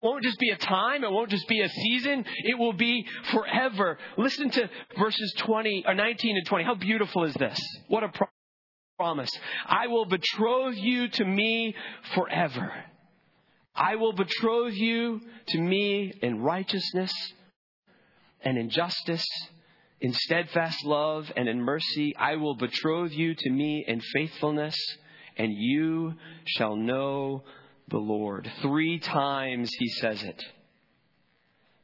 won't 0.04 0.22
just 0.22 0.38
be 0.38 0.50
a 0.50 0.56
time, 0.56 1.02
it 1.02 1.10
won't 1.10 1.30
just 1.30 1.48
be 1.48 1.62
a 1.62 1.68
season, 1.68 2.24
it 2.44 2.58
will 2.58 2.74
be 2.74 3.06
forever. 3.32 3.98
Listen 4.16 4.50
to 4.50 4.70
verses 4.98 5.34
20 5.38 5.84
or 5.88 5.94
19 5.94 6.36
and 6.36 6.46
20. 6.46 6.64
How 6.64 6.74
beautiful 6.74 7.24
is 7.24 7.34
this? 7.34 7.58
What 7.88 8.04
a 8.04 8.12
promise. 8.98 9.30
I 9.66 9.88
will 9.88 10.04
betroth 10.04 10.76
you 10.76 11.08
to 11.08 11.24
me 11.24 11.74
forever. 12.14 12.72
I 13.74 13.96
will 13.96 14.12
betroth 14.12 14.74
you 14.74 15.20
to 15.48 15.58
me 15.58 16.12
in 16.22 16.42
righteousness 16.42 17.12
and 18.42 18.56
in 18.56 18.70
justice, 18.70 19.26
in 20.00 20.12
steadfast 20.12 20.84
love 20.84 21.32
and 21.36 21.48
in 21.48 21.60
mercy. 21.60 22.14
I 22.16 22.36
will 22.36 22.54
betroth 22.54 23.10
you 23.12 23.34
to 23.34 23.50
me 23.50 23.84
in 23.88 24.00
faithfulness, 24.00 24.76
and 25.36 25.52
you 25.52 26.14
shall 26.46 26.76
know 26.76 27.42
the 27.88 27.98
Lord. 27.98 28.50
Three 28.62 28.98
times 28.98 29.70
he 29.78 29.88
says 29.88 30.22
it. 30.22 30.42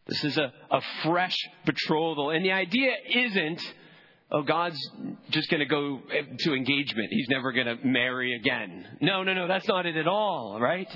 This 0.07 0.25
is 0.25 0.39
a, 0.39 0.53
a 0.71 0.81
fresh 1.05 1.37
betrothal. 1.65 2.31
And 2.31 2.45
the 2.45 2.53
idea 2.53 2.93
isn't, 3.15 3.63
oh, 4.33 4.43
God's 4.43 4.79
just 5.31 5.49
going 5.51 5.61
to 5.61 5.67
go 5.67 6.01
to 6.39 6.55
engagement. 6.55 7.09
He's 7.11 7.29
never 7.29 7.53
going 7.53 7.67
to 7.67 7.77
marry 7.85 8.35
again. 8.35 8.87
No, 9.01 9.23
no, 9.23 9.35
no, 9.35 9.47
that's 9.47 9.69
not 9.69 9.87
it 9.87 9.97
at 9.97 10.09
all, 10.09 10.59
right? 10.61 10.89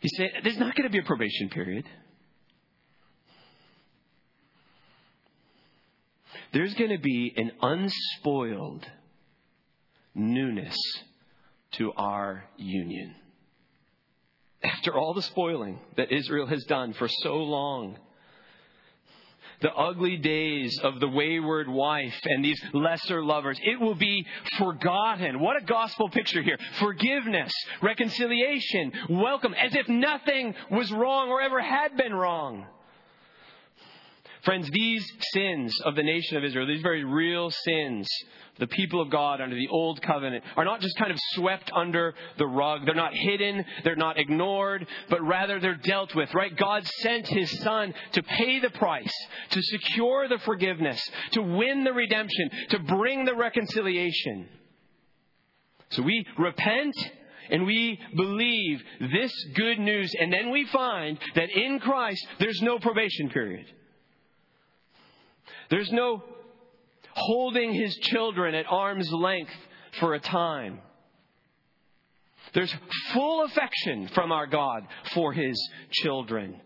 He 0.00 0.08
said, 0.16 0.30
there's 0.42 0.56
not 0.56 0.74
going 0.74 0.88
to 0.88 0.92
be 0.92 0.98
a 0.98 1.06
probation 1.06 1.50
period. 1.50 1.84
There's 6.52 6.74
going 6.74 6.90
to 6.90 6.98
be 6.98 7.34
an 7.36 7.52
unspoiled 7.60 8.86
newness 10.14 10.76
to 11.72 11.92
our 11.92 12.44
union. 12.56 13.14
After 14.62 14.94
all 14.94 15.14
the 15.14 15.22
spoiling 15.22 15.78
that 15.96 16.12
Israel 16.12 16.46
has 16.46 16.64
done 16.64 16.92
for 16.92 17.08
so 17.08 17.36
long, 17.36 17.96
the 19.60 19.72
ugly 19.72 20.16
days 20.16 20.78
of 20.82 21.00
the 21.00 21.08
wayward 21.08 21.68
wife 21.68 22.18
and 22.24 22.44
these 22.44 22.60
lesser 22.72 23.22
lovers. 23.22 23.58
It 23.62 23.78
will 23.78 23.94
be 23.94 24.26
forgotten. 24.56 25.38
What 25.38 25.62
a 25.62 25.64
gospel 25.64 26.08
picture 26.08 26.42
here. 26.42 26.58
Forgiveness, 26.78 27.52
reconciliation, 27.82 28.92
welcome, 29.10 29.54
as 29.54 29.74
if 29.74 29.88
nothing 29.88 30.54
was 30.70 30.90
wrong 30.92 31.28
or 31.28 31.42
ever 31.42 31.60
had 31.60 31.96
been 31.96 32.14
wrong. 32.14 32.66
Friends, 34.42 34.70
these 34.70 35.06
sins 35.32 35.78
of 35.82 35.96
the 35.96 36.02
nation 36.02 36.36
of 36.36 36.44
Israel, 36.44 36.66
these 36.66 36.82
very 36.82 37.04
real 37.04 37.50
sins, 37.50 38.08
the 38.58 38.66
people 38.66 39.00
of 39.00 39.10
God 39.10 39.40
under 39.40 39.54
the 39.54 39.68
old 39.68 40.00
covenant, 40.00 40.44
are 40.56 40.64
not 40.64 40.80
just 40.80 40.96
kind 40.96 41.10
of 41.10 41.18
swept 41.32 41.70
under 41.74 42.14
the 42.38 42.46
rug. 42.46 42.86
They're 42.86 42.94
not 42.94 43.14
hidden. 43.14 43.64
They're 43.84 43.96
not 43.96 44.18
ignored, 44.18 44.86
but 45.10 45.20
rather 45.22 45.60
they're 45.60 45.74
dealt 45.74 46.14
with, 46.14 46.32
right? 46.34 46.56
God 46.56 46.86
sent 46.86 47.28
his 47.28 47.50
son 47.60 47.92
to 48.12 48.22
pay 48.22 48.60
the 48.60 48.70
price, 48.70 49.12
to 49.50 49.62
secure 49.62 50.26
the 50.26 50.38
forgiveness, 50.38 51.00
to 51.32 51.42
win 51.42 51.84
the 51.84 51.92
redemption, 51.92 52.50
to 52.70 52.78
bring 52.78 53.26
the 53.26 53.34
reconciliation. 53.34 54.48
So 55.90 56.02
we 56.02 56.24
repent 56.38 56.94
and 57.50 57.66
we 57.66 57.98
believe 58.16 58.80
this 59.00 59.32
good 59.54 59.78
news, 59.78 60.14
and 60.18 60.32
then 60.32 60.50
we 60.50 60.64
find 60.66 61.18
that 61.34 61.50
in 61.50 61.80
Christ 61.80 62.26
there's 62.38 62.62
no 62.62 62.78
probation 62.78 63.28
period. 63.28 63.66
There's 65.70 65.90
no 65.92 66.22
holding 67.12 67.72
his 67.72 67.94
children 67.96 68.54
at 68.54 68.66
arm's 68.68 69.10
length 69.12 69.52
for 69.98 70.14
a 70.14 70.20
time. 70.20 70.80
There's 72.52 72.74
full 73.12 73.44
affection 73.44 74.08
from 74.08 74.32
our 74.32 74.46
God 74.46 74.86
for 75.14 75.32
his 75.32 75.56
children, 75.92 76.60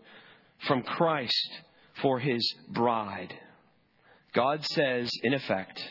from 0.67 0.81
Christ 0.81 1.49
for 2.01 2.19
his 2.19 2.43
bride. 2.69 3.33
God 4.33 4.65
says, 4.65 5.09
in 5.23 5.33
effect, 5.33 5.81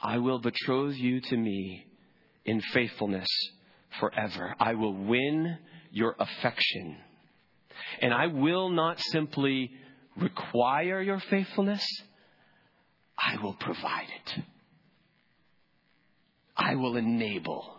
I 0.00 0.18
will 0.18 0.38
betroth 0.38 0.96
you 0.96 1.20
to 1.20 1.36
me 1.36 1.86
in 2.44 2.60
faithfulness 2.72 3.28
forever. 4.00 4.54
I 4.58 4.74
will 4.74 4.94
win 4.94 5.58
your 5.90 6.16
affection. 6.18 6.96
And 8.00 8.14
I 8.14 8.28
will 8.28 8.70
not 8.70 9.00
simply 9.00 9.70
require 10.16 11.02
your 11.02 11.20
faithfulness, 11.20 11.84
I 13.22 13.40
will 13.42 13.54
provide 13.54 14.08
it. 14.08 14.42
I 16.56 16.74
will 16.74 16.96
enable 16.96 17.78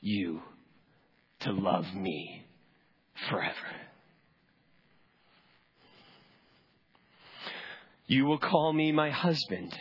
you 0.00 0.42
to 1.40 1.52
love 1.52 1.86
me 1.94 2.44
forever. 3.28 3.54
You 8.06 8.24
will 8.24 8.38
call 8.38 8.72
me 8.72 8.90
my 8.90 9.10
husband, 9.10 9.72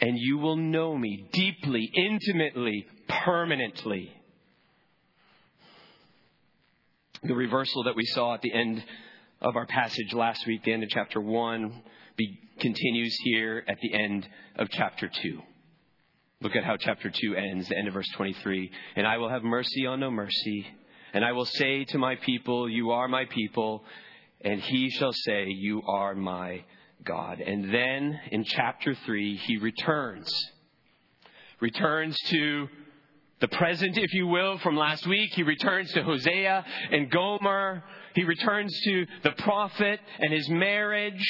and 0.00 0.18
you 0.18 0.36
will 0.36 0.56
know 0.56 0.96
me 0.96 1.28
deeply, 1.32 1.90
intimately, 1.94 2.86
permanently. 3.08 4.12
The 7.22 7.34
reversal 7.34 7.84
that 7.84 7.96
we 7.96 8.04
saw 8.04 8.34
at 8.34 8.42
the 8.42 8.52
end 8.52 8.84
of 9.40 9.56
our 9.56 9.66
passage 9.66 10.12
last 10.12 10.46
week, 10.46 10.64
the 10.64 10.72
end 10.74 10.82
of 10.82 10.90
chapter 10.90 11.20
1, 11.20 11.82
be, 12.16 12.38
continues 12.60 13.16
here 13.24 13.64
at 13.68 13.78
the 13.80 13.94
end 13.94 14.28
of 14.56 14.68
chapter 14.70 15.08
2. 15.08 15.40
Look 16.42 16.56
at 16.56 16.64
how 16.64 16.76
chapter 16.76 17.10
2 17.10 17.34
ends, 17.34 17.68
the 17.68 17.76
end 17.76 17.88
of 17.88 17.94
verse 17.94 18.08
23. 18.16 18.70
And 18.96 19.06
I 19.06 19.18
will 19.18 19.28
have 19.28 19.42
mercy 19.42 19.86
on 19.86 20.00
no 20.00 20.10
mercy, 20.10 20.66
and 21.12 21.24
I 21.24 21.32
will 21.32 21.44
say 21.44 21.84
to 21.84 21.98
my 21.98 22.16
people, 22.16 22.68
You 22.68 22.92
are 22.92 23.08
my 23.08 23.26
people, 23.26 23.84
and 24.40 24.60
he 24.60 24.90
shall 24.90 25.12
say, 25.12 25.46
You 25.48 25.82
are 25.86 26.14
my 26.14 26.64
God. 27.04 27.40
And 27.40 27.72
then 27.72 28.18
in 28.30 28.44
chapter 28.44 28.94
3, 28.94 29.36
he 29.36 29.58
returns. 29.58 30.32
Returns 31.60 32.16
to 32.30 32.68
the 33.40 33.48
present, 33.48 33.96
if 33.98 34.12
you 34.12 34.26
will, 34.26 34.58
from 34.58 34.76
last 34.76 35.06
week. 35.06 35.32
He 35.34 35.42
returns 35.42 35.92
to 35.92 36.02
Hosea 36.02 36.64
and 36.90 37.10
Gomer. 37.10 37.82
He 38.14 38.24
returns 38.24 38.78
to 38.84 39.06
the 39.22 39.32
prophet 39.32 40.00
and 40.18 40.32
his 40.32 40.48
marriage. 40.48 41.24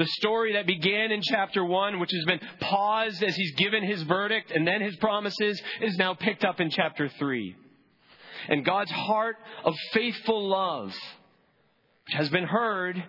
The 0.00 0.06
story 0.06 0.54
that 0.54 0.66
began 0.66 1.12
in 1.12 1.20
chapter 1.20 1.62
1, 1.62 2.00
which 2.00 2.12
has 2.12 2.24
been 2.24 2.40
paused 2.58 3.22
as 3.22 3.36
he's 3.36 3.54
given 3.56 3.84
his 3.84 4.00
verdict 4.04 4.50
and 4.50 4.66
then 4.66 4.80
his 4.80 4.96
promises, 4.96 5.60
is 5.82 5.98
now 5.98 6.14
picked 6.14 6.42
up 6.42 6.58
in 6.58 6.70
chapter 6.70 7.10
3. 7.10 7.54
And 8.48 8.64
God's 8.64 8.90
heart 8.90 9.36
of 9.62 9.74
faithful 9.92 10.48
love, 10.48 10.86
which 12.06 12.14
has 12.14 12.30
been 12.30 12.46
heard, 12.46 13.04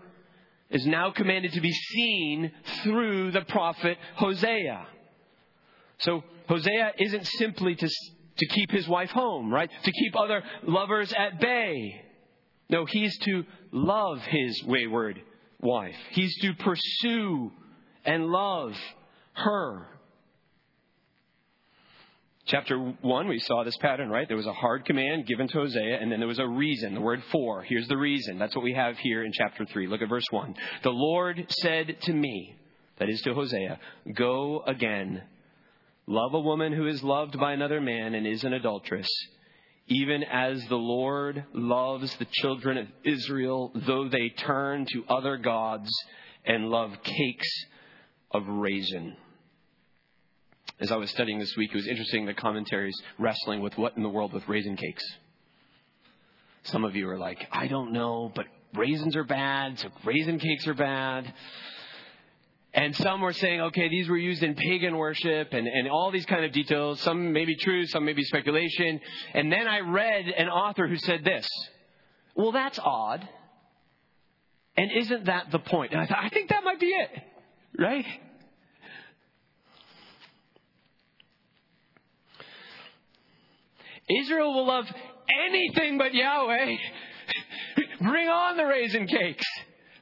is 0.70 0.86
now 0.86 1.12
commanded 1.12 1.54
to 1.54 1.62
be 1.62 1.72
seen 1.72 2.52
through 2.84 3.32
the 3.32 3.46
prophet 3.46 3.98
Hosea. 4.18 4.86
So 6.00 6.26
Hosea 6.50 6.92
isn't 7.00 7.26
simply 7.26 7.76
to, 7.76 7.88
to 7.88 8.46
keep 8.48 8.70
his 8.70 8.86
wife 8.86 9.12
home, 9.12 9.50
right? 9.50 9.70
To 9.86 9.92
keep 9.94 10.20
other 10.20 10.44
lovers 10.64 11.14
at 11.14 11.40
bay. 11.40 12.02
No, 12.70 12.84
he's 12.84 13.18
to 13.20 13.46
love 13.72 14.20
his 14.24 14.62
wayward 14.66 15.22
wife. 15.62 15.96
He's 16.12 16.36
to 16.42 16.54
pursue 16.54 17.52
and 18.06 18.28
love 18.28 18.74
her. 19.34 19.88
Chapter 22.46 22.78
1, 22.78 23.28
we 23.28 23.40
saw 23.40 23.64
this 23.64 23.78
pattern, 23.78 24.10
right? 24.10 24.28
There 24.28 24.36
was 24.36 24.48
a 24.48 24.54
hard 24.54 24.84
command 24.86 25.28
given 25.28 25.48
to 25.48 25.60
Hosea, 25.60 26.00
and 26.02 26.12
then 26.12 26.20
there 26.20 26.28
was 26.28 26.40
a 26.40 26.48
reason, 26.48 26.96
the 26.96 27.02
word 27.02 27.24
for. 27.32 27.62
Here's 27.62 27.88
the 27.88 27.98
reason. 27.98 28.40
That's 28.40 28.56
what 28.56 28.64
we 28.64 28.74
have 28.74 28.98
here 28.98 29.24
in 29.24 29.32
chapter 29.32 29.64
3. 29.64 29.88
Look 29.88 30.02
at 30.02 30.10
verse 30.10 30.26
1. 30.32 30.56
The 30.84 30.90
Lord 30.90 31.46
said 31.50 31.96
to 32.02 32.14
me, 32.14 32.56
that 32.98 33.10
is 33.10 33.22
to 33.22 33.34
Hosea, 33.34 33.80
Go 34.16 34.64
again, 34.66 35.22
love 36.08 36.34
a 36.34 36.40
woman 36.40 36.74
who 36.74 36.88
is 36.88 37.02
loved 37.04 37.40
by 37.40 37.54
another 37.54 37.80
man 37.80 38.16
and 38.16 38.28
is 38.28 38.44
an 38.44 38.54
adulteress, 38.54 39.08
even 39.92 40.24
as 40.24 40.66
the 40.68 40.76
Lord 40.76 41.46
loves 41.54 42.16
the 42.16 42.28
children 42.32 42.78
of 42.78 42.88
Israel, 43.04 43.72
though 43.76 44.08
they 44.08 44.30
turn 44.30 44.86
to 44.94 45.04
other 45.10 45.38
gods 45.38 45.92
and 46.46 46.70
love 46.70 46.92
cakes 47.04 47.66
of 48.32 48.48
raisin 48.48 49.16
as 50.82 50.92
I 50.92 50.96
was 50.96 51.12
studying 51.12 51.38
this 51.38 51.56
week, 51.56 51.70
it 51.72 51.76
was 51.76 51.88
interesting 51.88 52.26
the 52.26 52.34
commentaries 52.34 53.00
wrestling 53.20 53.62
with 53.62 53.78
what 53.78 53.96
in 53.96 54.04
the 54.04 54.10
world 54.10 54.34
with 54.34 54.48
raisin 54.50 54.76
cakes. 54.76 55.04
Some 56.64 56.84
of 56.84 56.96
you 56.96 57.08
are 57.08 57.20
like, 57.20 57.48
I 57.52 57.68
don't 57.68 57.94
know, 57.94 58.32
but 58.36 58.48
raisins 58.76 59.16
are 59.16 59.24
bad, 59.24 59.78
so 59.78 59.90
raisin 60.04 60.40
cakes 60.40 60.68
are 60.68 60.74
bad. 60.74 61.32
And 62.74 62.96
some 62.96 63.20
were 63.20 63.34
saying, 63.34 63.62
okay, 63.62 63.90
these 63.90 64.08
were 64.08 64.18
used 64.18 64.44
in 64.44 64.56
pagan 64.56 64.96
worship 64.96 65.50
and, 65.52 65.68
and 65.68 65.90
all 65.90 66.10
these 66.10 66.26
kind 66.26 66.46
of 66.46 66.54
details. 66.54 67.02
Some 67.02 67.34
may 67.34 67.44
be 67.44 67.56
true, 67.58 67.86
some 67.86 68.06
may 68.06 68.14
be 68.14 68.24
speculation. 68.24 69.02
And 69.34 69.52
then 69.52 69.68
I 69.68 69.80
read 69.80 70.28
an 70.28 70.48
author 70.48 70.88
who 70.88 70.98
said 70.98 71.26
this. 71.26 71.48
Well, 72.34 72.54
that's 72.54 72.80
odd. 72.80 73.28
And 74.78 74.90
isn't 74.90 75.26
that 75.26 75.52
the 75.52 75.60
point? 75.60 75.92
And 75.92 76.02
I 76.02 76.06
thought, 76.06 76.24
I 76.24 76.30
think 76.30 76.50
that 76.50 76.64
might 76.64 76.80
be 76.80 76.88
it. 76.88 77.10
Right? 77.78 78.06
Israel 84.24 84.54
will 84.54 84.68
love 84.68 84.86
anything 85.46 85.98
but 85.98 86.14
Yahweh. 86.14 86.76
Bring 88.02 88.28
on 88.30 88.58
the 88.58 88.66
raisin 88.66 89.08
cakes. 89.08 89.46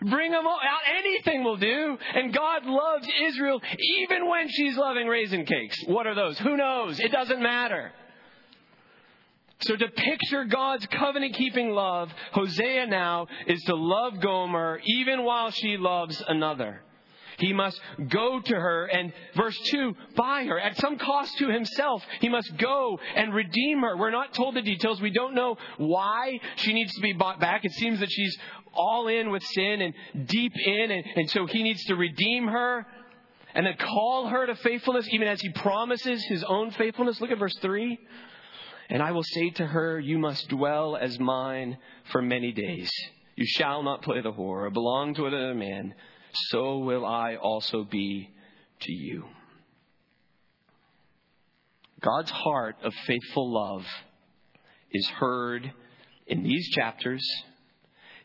Bring 0.01 0.31
them 0.31 0.45
out. 0.47 0.59
Anything 0.97 1.43
will 1.43 1.57
do. 1.57 1.97
And 2.15 2.33
God 2.33 2.65
loves 2.65 3.07
Israel 3.27 3.61
even 3.79 4.29
when 4.29 4.47
she's 4.49 4.77
loving 4.77 5.07
raisin 5.07 5.45
cakes. 5.45 5.77
What 5.87 6.07
are 6.07 6.15
those? 6.15 6.39
Who 6.39 6.55
knows? 6.55 6.99
It 6.99 7.11
doesn't 7.11 7.41
matter. 7.41 7.91
So 9.61 9.75
to 9.75 9.87
picture 9.89 10.45
God's 10.45 10.85
covenant 10.85 11.35
keeping 11.35 11.71
love, 11.71 12.09
Hosea 12.31 12.87
now 12.87 13.27
is 13.45 13.61
to 13.63 13.75
love 13.75 14.21
Gomer 14.21 14.79
even 14.85 15.23
while 15.23 15.51
she 15.51 15.75
loves 15.75 16.23
another. 16.27 16.81
He 17.39 17.53
must 17.53 17.79
go 18.09 18.41
to 18.41 18.55
her 18.55 18.85
and, 18.85 19.13
verse 19.35 19.57
2, 19.71 19.95
buy 20.15 20.43
her 20.43 20.59
at 20.59 20.77
some 20.77 20.97
cost 20.97 21.37
to 21.37 21.47
himself. 21.47 22.03
He 22.19 22.29
must 22.29 22.55
go 22.57 22.99
and 23.15 23.33
redeem 23.33 23.79
her. 23.81 23.97
We're 23.97 24.11
not 24.11 24.33
told 24.33 24.55
the 24.55 24.61
details. 24.61 25.01
We 25.01 25.11
don't 25.11 25.35
know 25.35 25.57
why 25.77 26.39
she 26.57 26.73
needs 26.73 26.93
to 26.95 27.01
be 27.01 27.13
bought 27.13 27.39
back. 27.39 27.63
It 27.63 27.71
seems 27.73 28.01
that 28.01 28.11
she's 28.11 28.37
all 28.73 29.07
in 29.07 29.29
with 29.29 29.43
sin 29.43 29.81
and 29.81 30.27
deep 30.27 30.53
in, 30.55 30.91
and, 30.91 31.03
and 31.15 31.29
so 31.29 31.45
he 31.45 31.63
needs 31.63 31.83
to 31.85 31.95
redeem 31.95 32.47
her 32.47 32.85
and 33.53 33.65
then 33.65 33.75
call 33.77 34.27
her 34.27 34.45
to 34.45 34.55
faithfulness, 34.55 35.07
even 35.11 35.27
as 35.27 35.41
he 35.41 35.49
promises 35.49 36.23
his 36.25 36.43
own 36.43 36.71
faithfulness. 36.71 37.19
Look 37.19 37.31
at 37.31 37.39
verse 37.39 37.57
3. 37.61 37.99
And 38.89 39.03
I 39.03 39.11
will 39.11 39.23
say 39.23 39.49
to 39.51 39.65
her, 39.65 39.99
You 39.99 40.17
must 40.17 40.49
dwell 40.49 40.95
as 40.95 41.19
mine 41.19 41.77
for 42.11 42.21
many 42.21 42.51
days. 42.51 42.91
You 43.35 43.45
shall 43.47 43.83
not 43.83 44.01
play 44.01 44.21
the 44.21 44.31
whore 44.31 44.65
or 44.65 44.69
belong 44.69 45.15
to 45.15 45.25
another 45.25 45.55
man 45.55 45.93
so 46.33 46.79
will 46.79 47.05
I 47.05 47.35
also 47.35 47.83
be 47.83 48.29
to 48.81 48.91
you. 48.91 49.25
God's 52.01 52.31
heart 52.31 52.77
of 52.83 52.93
faithful 53.05 53.51
love 53.51 53.85
is 54.91 55.07
heard 55.09 55.71
in 56.27 56.43
these 56.43 56.69
chapters, 56.69 57.23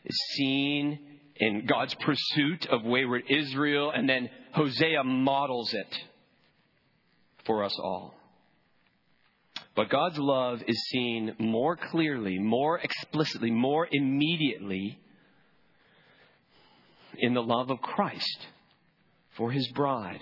is 0.05 0.17
seen 0.35 0.99
in 1.35 1.65
God's 1.65 1.93
pursuit 1.95 2.65
of 2.67 2.83
wayward 2.83 3.23
Israel, 3.29 3.91
and 3.91 4.07
then 4.07 4.29
Hosea 4.53 5.03
models 5.03 5.73
it 5.73 5.97
for 7.45 7.63
us 7.63 7.77
all. 7.79 8.13
But 9.75 9.89
God's 9.89 10.17
love 10.17 10.63
is 10.65 10.81
seen 10.89 11.35
more 11.37 11.75
clearly, 11.75 12.39
more 12.39 12.79
explicitly, 12.79 13.51
more 13.51 13.87
immediately 13.91 14.97
in 17.17 17.33
the 17.33 17.43
love 17.43 17.69
of 17.69 17.81
Christ 17.81 18.47
for 19.35 19.51
his 19.51 19.69
bride. 19.73 20.21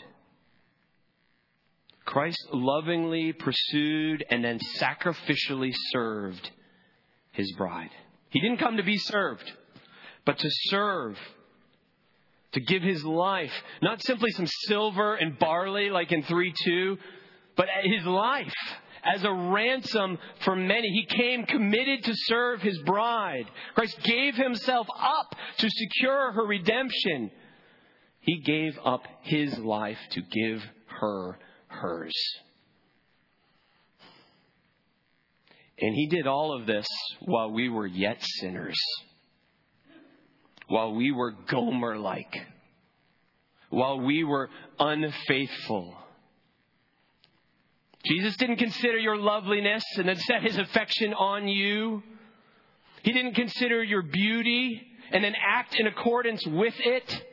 Christ 2.05 2.47
lovingly 2.51 3.31
pursued 3.31 4.25
and 4.29 4.43
then 4.43 4.59
sacrificially 4.77 5.71
served 5.91 6.49
his 7.31 7.51
bride. 7.53 7.91
He 8.29 8.39
didn't 8.41 8.57
come 8.57 8.77
to 8.77 8.83
be 8.83 8.97
served, 8.97 9.51
but 10.25 10.37
to 10.37 10.49
serve, 10.69 11.17
to 12.53 12.61
give 12.61 12.83
his 12.83 13.03
life, 13.03 13.53
not 13.81 14.03
simply 14.03 14.31
some 14.31 14.47
silver 14.67 15.15
and 15.15 15.37
barley 15.39 15.89
like 15.89 16.11
in 16.11 16.23
3 16.23 16.53
2, 16.65 16.97
but 17.55 17.67
his 17.83 18.05
life 18.05 18.53
as 19.03 19.23
a 19.23 19.31
ransom 19.31 20.17
for 20.43 20.55
many. 20.55 20.89
He 20.89 21.05
came 21.05 21.45
committed 21.45 22.03
to 22.05 22.13
serve 22.15 22.61
his 22.61 22.77
bride. 22.79 23.45
Christ 23.75 23.99
gave 24.03 24.35
himself 24.35 24.87
up 24.97 25.35
to 25.57 25.69
secure 25.69 26.31
her 26.31 26.45
redemption. 26.45 27.31
He 28.21 28.41
gave 28.41 28.77
up 28.83 29.03
his 29.21 29.57
life 29.59 29.99
to 30.11 30.21
give 30.21 30.63
her 31.01 31.37
hers. 31.67 32.13
And 35.79 35.93
he 35.95 36.07
did 36.07 36.27
all 36.27 36.57
of 36.57 36.65
this 36.65 36.87
while 37.19 37.51
we 37.51 37.67
were 37.67 37.87
yet 37.87 38.17
sinners, 38.21 38.79
while 40.67 40.93
we 40.93 41.11
were 41.11 41.31
Gomer 41.31 41.97
like, 41.97 42.35
while 43.69 43.99
we 43.99 44.23
were 44.23 44.49
unfaithful 44.79 45.97
Jesus 48.05 48.35
didn't 48.35 48.57
consider 48.57 48.97
your 48.97 49.17
loveliness 49.17 49.83
and 49.97 50.07
then 50.07 50.17
set 50.17 50.43
his 50.43 50.57
affection 50.57 51.13
on 51.13 51.47
you. 51.47 52.03
He 53.03 53.13
didn't 53.13 53.35
consider 53.35 53.81
your 53.81 54.01
beauty 54.01 54.81
and 55.11 55.23
then 55.23 55.35
act 55.41 55.75
in 55.79 55.87
accordance 55.87 56.45
with 56.45 56.73
it. 56.79 57.25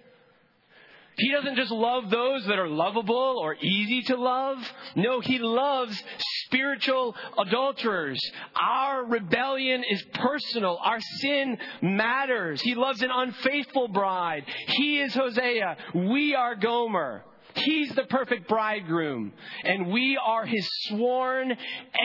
He 1.20 1.32
doesn't 1.32 1.56
just 1.56 1.70
love 1.70 2.08
those 2.08 2.46
that 2.46 2.58
are 2.58 2.68
lovable 2.68 3.38
or 3.42 3.54
easy 3.56 4.00
to 4.02 4.16
love. 4.16 4.56
No, 4.96 5.20
he 5.20 5.38
loves 5.38 6.02
spiritual 6.46 7.14
adulterers. 7.36 8.18
Our 8.58 9.04
rebellion 9.04 9.84
is 9.88 10.02
personal. 10.14 10.78
Our 10.82 10.98
sin 11.20 11.58
matters. 11.82 12.62
He 12.62 12.74
loves 12.74 13.02
an 13.02 13.10
unfaithful 13.12 13.88
bride. 13.88 14.44
He 14.68 15.00
is 15.00 15.12
Hosea. 15.12 15.76
We 15.94 16.34
are 16.34 16.54
Gomer. 16.54 17.24
He's 17.54 17.94
the 17.94 18.04
perfect 18.04 18.48
bridegroom, 18.48 19.32
and 19.64 19.88
we 19.88 20.16
are 20.16 20.46
his 20.46 20.66
sworn 20.84 21.54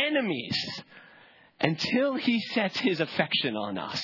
enemies 0.08 0.82
until 1.62 2.15
he 2.15 2.41
sets 2.54 2.78
his 2.80 2.99
affection 2.99 3.56
on 3.56 3.78
us 3.78 4.04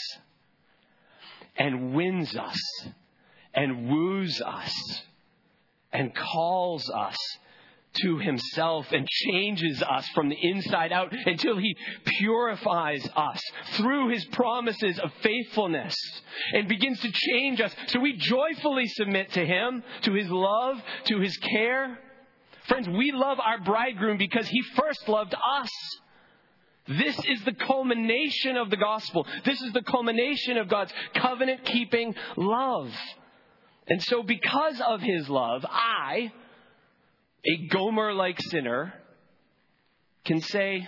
and 1.58 1.94
wins 1.94 2.36
us 2.38 2.60
and 3.54 3.90
woos 3.90 4.42
us 4.42 5.02
and 5.92 6.14
calls 6.16 6.90
us 6.90 7.18
to 7.94 8.18
himself 8.20 8.88
and 8.92 9.08
changes 9.08 9.84
us 9.84 10.08
from 10.10 10.30
the 10.30 10.38
inside 10.42 10.92
out 10.92 11.12
until 11.26 11.58
he 11.58 11.76
purifies 12.06 13.06
us 13.16 13.42
through 13.74 14.10
his 14.10 14.24
promises 14.26 14.98
of 15.00 15.12
faithfulness 15.22 15.96
and 16.54 16.68
begins 16.68 17.00
to 17.02 17.12
change 17.12 17.60
us 17.60 17.76
so 17.88 18.00
we 18.00 18.14
joyfully 18.14 18.88
submit 18.88 19.32
to 19.34 19.46
him, 19.46 19.84
to 20.04 20.14
his 20.14 20.30
love, 20.30 20.82
to 21.06 21.20
his 21.20 21.36
care. 21.38 22.00
Friends, 22.68 22.88
we 22.88 23.12
love 23.12 23.40
our 23.40 23.60
bridegroom 23.60 24.18
because 24.18 24.48
he 24.48 24.62
first 24.76 25.10
loved 25.10 25.34
us. 25.34 25.70
This 26.88 27.18
is 27.26 27.44
the 27.44 27.54
culmination 27.54 28.56
of 28.56 28.70
the 28.70 28.78
gospel. 28.78 29.28
This 29.44 29.62
is 29.62 29.74
the 29.74 29.84
culmination 29.84 30.58
of 30.58 30.70
God's 30.70 30.94
covenant 31.16 31.66
keeping 31.66 32.16
love. 32.38 32.92
And 33.88 34.02
so, 34.02 34.24
because 34.24 34.82
of 34.86 35.02
his 35.02 35.28
love, 35.28 35.66
I, 35.68 36.32
a 37.46 37.68
Gomer 37.68 38.14
like 38.14 38.40
sinner 38.40 38.94
can 40.24 40.40
say, 40.42 40.88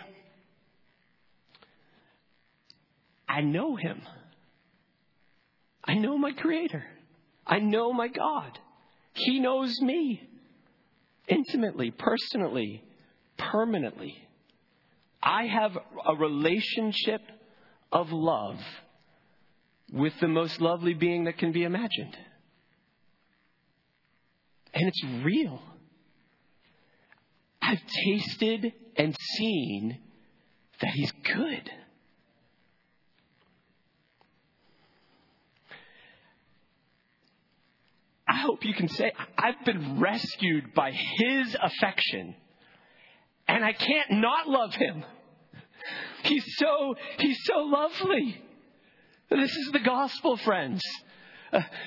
I 3.28 3.42
know 3.42 3.76
him. 3.76 4.02
I 5.84 5.96
know 5.96 6.18
my 6.18 6.32
Creator. 6.32 6.84
I 7.46 7.60
know 7.60 7.92
my 7.92 8.08
God. 8.08 8.58
He 9.14 9.40
knows 9.40 9.82
me 9.82 10.22
intimately, 11.28 11.92
personally, 11.92 12.84
permanently. 13.38 14.16
I 15.22 15.48
have 15.48 15.78
a 16.06 16.16
relationship 16.16 17.22
of 17.92 18.12
love 18.12 18.60
with 19.92 20.14
the 20.20 20.28
most 20.28 20.62
lovely 20.62 20.94
being 20.94 21.26
that 21.26 21.38
can 21.38 21.52
be 21.52 21.64
imagined. 21.64 22.18
And 24.74 24.88
it's 24.88 25.04
real. 25.24 25.62
I've 27.62 27.82
tasted 28.06 28.74
and 28.96 29.16
seen 29.38 30.00
that 30.82 30.92
He's 30.92 31.12
good. 31.24 31.72
I 38.28 38.38
hope 38.38 38.66
you 38.66 38.74
can 38.74 38.90
say, 38.90 39.12
I've 39.38 39.64
been 39.66 40.00
rescued 40.00 40.74
by 40.74 40.92
His 40.92 41.56
affection, 41.62 42.36
and 43.48 43.64
I 43.64 43.74
can't 43.74 44.12
not 44.12 44.48
love 44.48 44.74
Him. 44.74 45.06
He's 46.24 46.46
so, 46.58 46.96
He's 47.20 47.38
so 47.46 47.60
lovely. 47.60 48.42
This 49.30 49.56
is 49.56 49.72
the 49.72 49.80
gospel, 49.80 50.38
friends. 50.38 50.82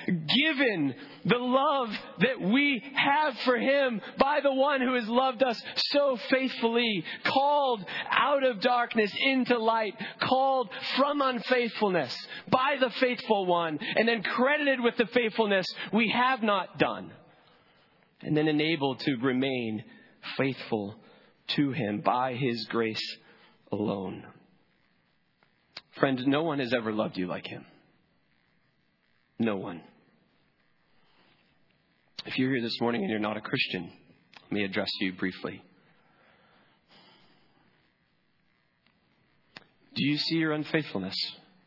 Given 0.05 0.95
the 1.25 1.37
love 1.37 1.89
that 2.19 2.41
we 2.41 2.81
have 2.95 3.37
for 3.39 3.57
Him 3.57 4.01
by 4.17 4.39
the 4.41 4.53
one 4.53 4.81
who 4.81 4.93
has 4.95 5.07
loved 5.07 5.43
us 5.43 5.61
so 5.91 6.17
faithfully, 6.29 7.03
called 7.25 7.85
out 8.09 8.43
of 8.43 8.61
darkness 8.61 9.11
into 9.19 9.57
light, 9.57 9.93
called 10.21 10.69
from 10.95 11.21
unfaithfulness 11.21 12.15
by 12.49 12.77
the 12.79 12.89
faithful 12.91 13.45
one, 13.45 13.79
and 13.95 14.07
then 14.07 14.23
credited 14.23 14.79
with 14.79 14.95
the 14.97 15.07
faithfulness 15.07 15.65
we 15.91 16.09
have 16.09 16.41
not 16.41 16.79
done, 16.79 17.11
and 18.21 18.35
then 18.35 18.47
enabled 18.47 18.99
to 19.01 19.17
remain 19.17 19.83
faithful 20.37 20.95
to 21.47 21.71
Him 21.71 22.01
by 22.01 22.33
His 22.35 22.65
grace 22.65 23.17
alone. 23.71 24.25
Friend, 25.99 26.25
no 26.27 26.43
one 26.43 26.59
has 26.59 26.73
ever 26.73 26.93
loved 26.93 27.17
you 27.17 27.27
like 27.27 27.47
Him. 27.47 27.65
No 29.39 29.55
one. 29.57 29.81
If 32.25 32.37
you're 32.37 32.51
here 32.51 32.61
this 32.61 32.79
morning 32.81 33.01
and 33.01 33.09
you're 33.09 33.19
not 33.19 33.37
a 33.37 33.41
Christian, 33.41 33.89
let 34.43 34.51
me 34.51 34.63
address 34.63 34.89
you 34.99 35.13
briefly. 35.13 35.63
Do 39.95 40.03
you 40.05 40.17
see 40.17 40.35
your 40.35 40.51
unfaithfulness? 40.51 41.15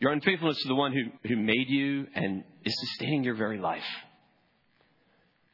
Your 0.00 0.12
unfaithfulness 0.12 0.60
to 0.62 0.68
the 0.68 0.74
one 0.74 0.92
who, 0.92 1.28
who 1.28 1.36
made 1.36 1.68
you 1.68 2.06
and 2.14 2.44
is 2.64 2.74
sustaining 2.80 3.24
your 3.24 3.34
very 3.34 3.58
life, 3.58 3.82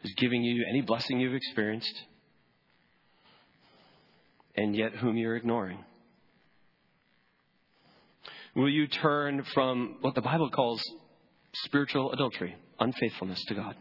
is 0.02 0.14
giving 0.16 0.42
you 0.42 0.64
any 0.68 0.82
blessing 0.82 1.20
you've 1.20 1.34
experienced, 1.34 1.94
and 4.56 4.74
yet 4.74 4.92
whom 4.94 5.16
you're 5.16 5.36
ignoring. 5.36 5.84
Will 8.54 8.70
you 8.70 8.86
turn 8.86 9.44
from 9.52 9.96
what 10.00 10.14
the 10.14 10.22
Bible 10.22 10.50
calls 10.50 10.82
spiritual 11.64 12.12
adultery, 12.12 12.56
unfaithfulness 12.78 13.42
to 13.46 13.54
God. 13.54 13.76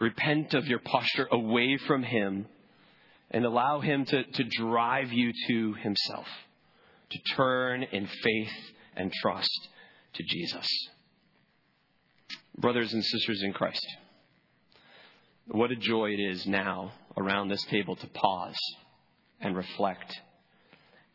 Repent 0.00 0.54
of 0.54 0.66
your 0.66 0.78
posture 0.78 1.26
away 1.30 1.76
from 1.86 2.02
Him 2.02 2.46
and 3.30 3.44
allow 3.44 3.80
Him 3.80 4.04
to, 4.06 4.24
to 4.24 4.44
drive 4.44 5.12
you 5.12 5.32
to 5.48 5.74
Himself, 5.74 6.26
to 7.10 7.18
turn 7.36 7.82
in 7.82 8.06
faith 8.06 8.52
and 8.96 9.12
trust 9.12 9.68
to 10.14 10.22
Jesus. 10.22 10.66
Brothers 12.56 12.92
and 12.92 13.04
sisters 13.04 13.42
in 13.42 13.52
Christ, 13.52 13.86
what 15.48 15.70
a 15.70 15.76
joy 15.76 16.10
it 16.10 16.20
is 16.20 16.46
now 16.46 16.92
around 17.16 17.48
this 17.48 17.64
table 17.64 17.96
to 17.96 18.06
pause 18.08 18.58
and 19.40 19.56
reflect 19.56 20.12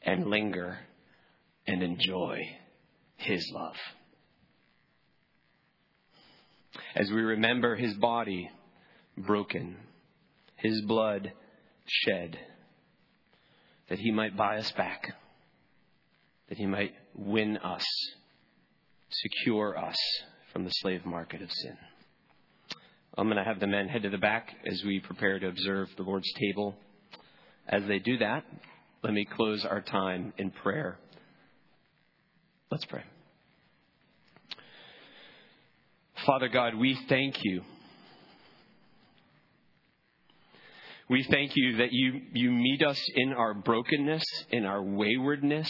and 0.02 0.28
linger 0.28 0.80
and 1.68 1.82
enjoy 1.82 2.42
His 3.18 3.50
love 3.54 3.76
as 6.96 7.10
we 7.10 7.22
remember 7.22 7.76
his 7.76 7.94
body 7.96 8.50
broken, 9.18 9.78
his 10.56 10.82
blood 10.82 11.32
shed, 11.86 12.38
that 13.90 14.00
he 14.00 14.12
might 14.12 14.38
buy 14.38 14.58
us 14.58 14.72
back, 14.72 15.14
that 16.50 16.58
he 16.58 16.66
might 16.66 16.94
win 17.16 17.58
us, 17.58 17.86
secure 19.10 19.78
us 19.78 19.98
from 20.52 20.64
the 20.64 20.72
slave 20.72 21.06
market 21.06 21.42
of 21.42 21.52
sin. 21.52 21.78
I'm 23.16 23.28
going 23.28 23.38
to 23.38 23.44
have 23.44 23.60
the 23.60 23.68
men 23.68 23.88
head 23.88 24.04
to 24.04 24.10
the 24.10 24.18
back 24.18 24.50
as 24.66 24.82
we 24.86 25.00
prepare 25.00 25.38
to 25.40 25.48
observe 25.48 25.90
the 25.98 26.04
Lord's 26.04 26.32
table. 26.34 26.76
As 27.68 27.84
they 27.88 28.00
do 28.00 28.18
that, 28.18 28.44
let 29.04 29.14
me 29.14 29.26
close 29.26 29.66
our 29.66 29.82
time 29.82 30.34
in 30.38 30.50
prayer. 30.50 30.98
Let's 32.72 32.86
pray. 32.86 33.04
Father 36.26 36.48
God, 36.48 36.76
we 36.76 36.98
thank 37.10 37.36
you. 37.44 37.64
We 41.10 41.24
thank 41.30 41.52
you 41.56 41.78
that 41.78 41.90
you, 41.92 42.22
you 42.34 42.50
meet 42.50 42.82
us 42.82 43.00
in 43.16 43.34
our 43.34 43.54
brokenness, 43.54 44.24
in 44.50 44.66
our 44.66 44.82
waywardness. 44.82 45.68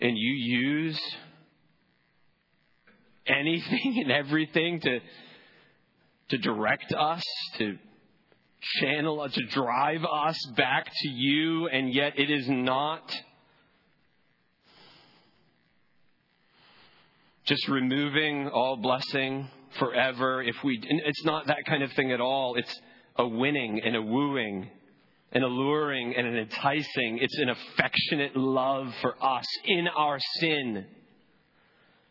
And 0.00 0.16
you 0.16 0.32
use 0.32 0.98
anything 3.26 4.00
and 4.02 4.10
everything 4.10 4.80
to, 4.80 5.00
to 6.30 6.38
direct 6.38 6.94
us, 6.94 7.22
to 7.58 7.76
channel, 8.80 9.20
us, 9.20 9.34
to 9.34 9.44
drive 9.48 10.04
us 10.10 10.38
back 10.56 10.86
to 10.86 11.08
you, 11.08 11.68
and 11.68 11.92
yet 11.92 12.18
it 12.18 12.30
is 12.30 12.48
not 12.48 13.02
just 17.44 17.68
removing 17.68 18.48
all 18.48 18.76
blessing 18.76 19.48
forever. 19.78 20.42
If 20.42 20.56
we 20.64 20.80
it's 20.82 21.24
not 21.24 21.46
that 21.46 21.64
kind 21.66 21.82
of 21.82 21.92
thing 21.92 22.12
at 22.12 22.20
all. 22.20 22.54
It's 22.56 22.80
a 23.16 23.26
winning 23.26 23.80
and 23.84 23.96
a 23.96 24.02
wooing 24.02 24.70
an 25.32 25.42
alluring 25.42 26.14
and 26.16 26.26
an 26.26 26.36
enticing. 26.36 27.18
It's 27.20 27.38
an 27.38 27.50
affectionate 27.50 28.36
love 28.36 28.92
for 29.00 29.14
us 29.24 29.46
in 29.64 29.86
our 29.86 30.18
sin 30.40 30.86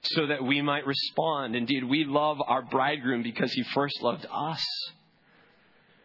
so 0.02 0.28
that 0.28 0.44
we 0.44 0.62
might 0.62 0.86
respond. 0.86 1.56
Indeed 1.56 1.84
we 1.84 2.06
love 2.06 2.38
our 2.46 2.62
bridegroom 2.62 3.24
because 3.24 3.52
he 3.52 3.64
first 3.74 4.02
loved 4.02 4.26
us. 4.32 4.64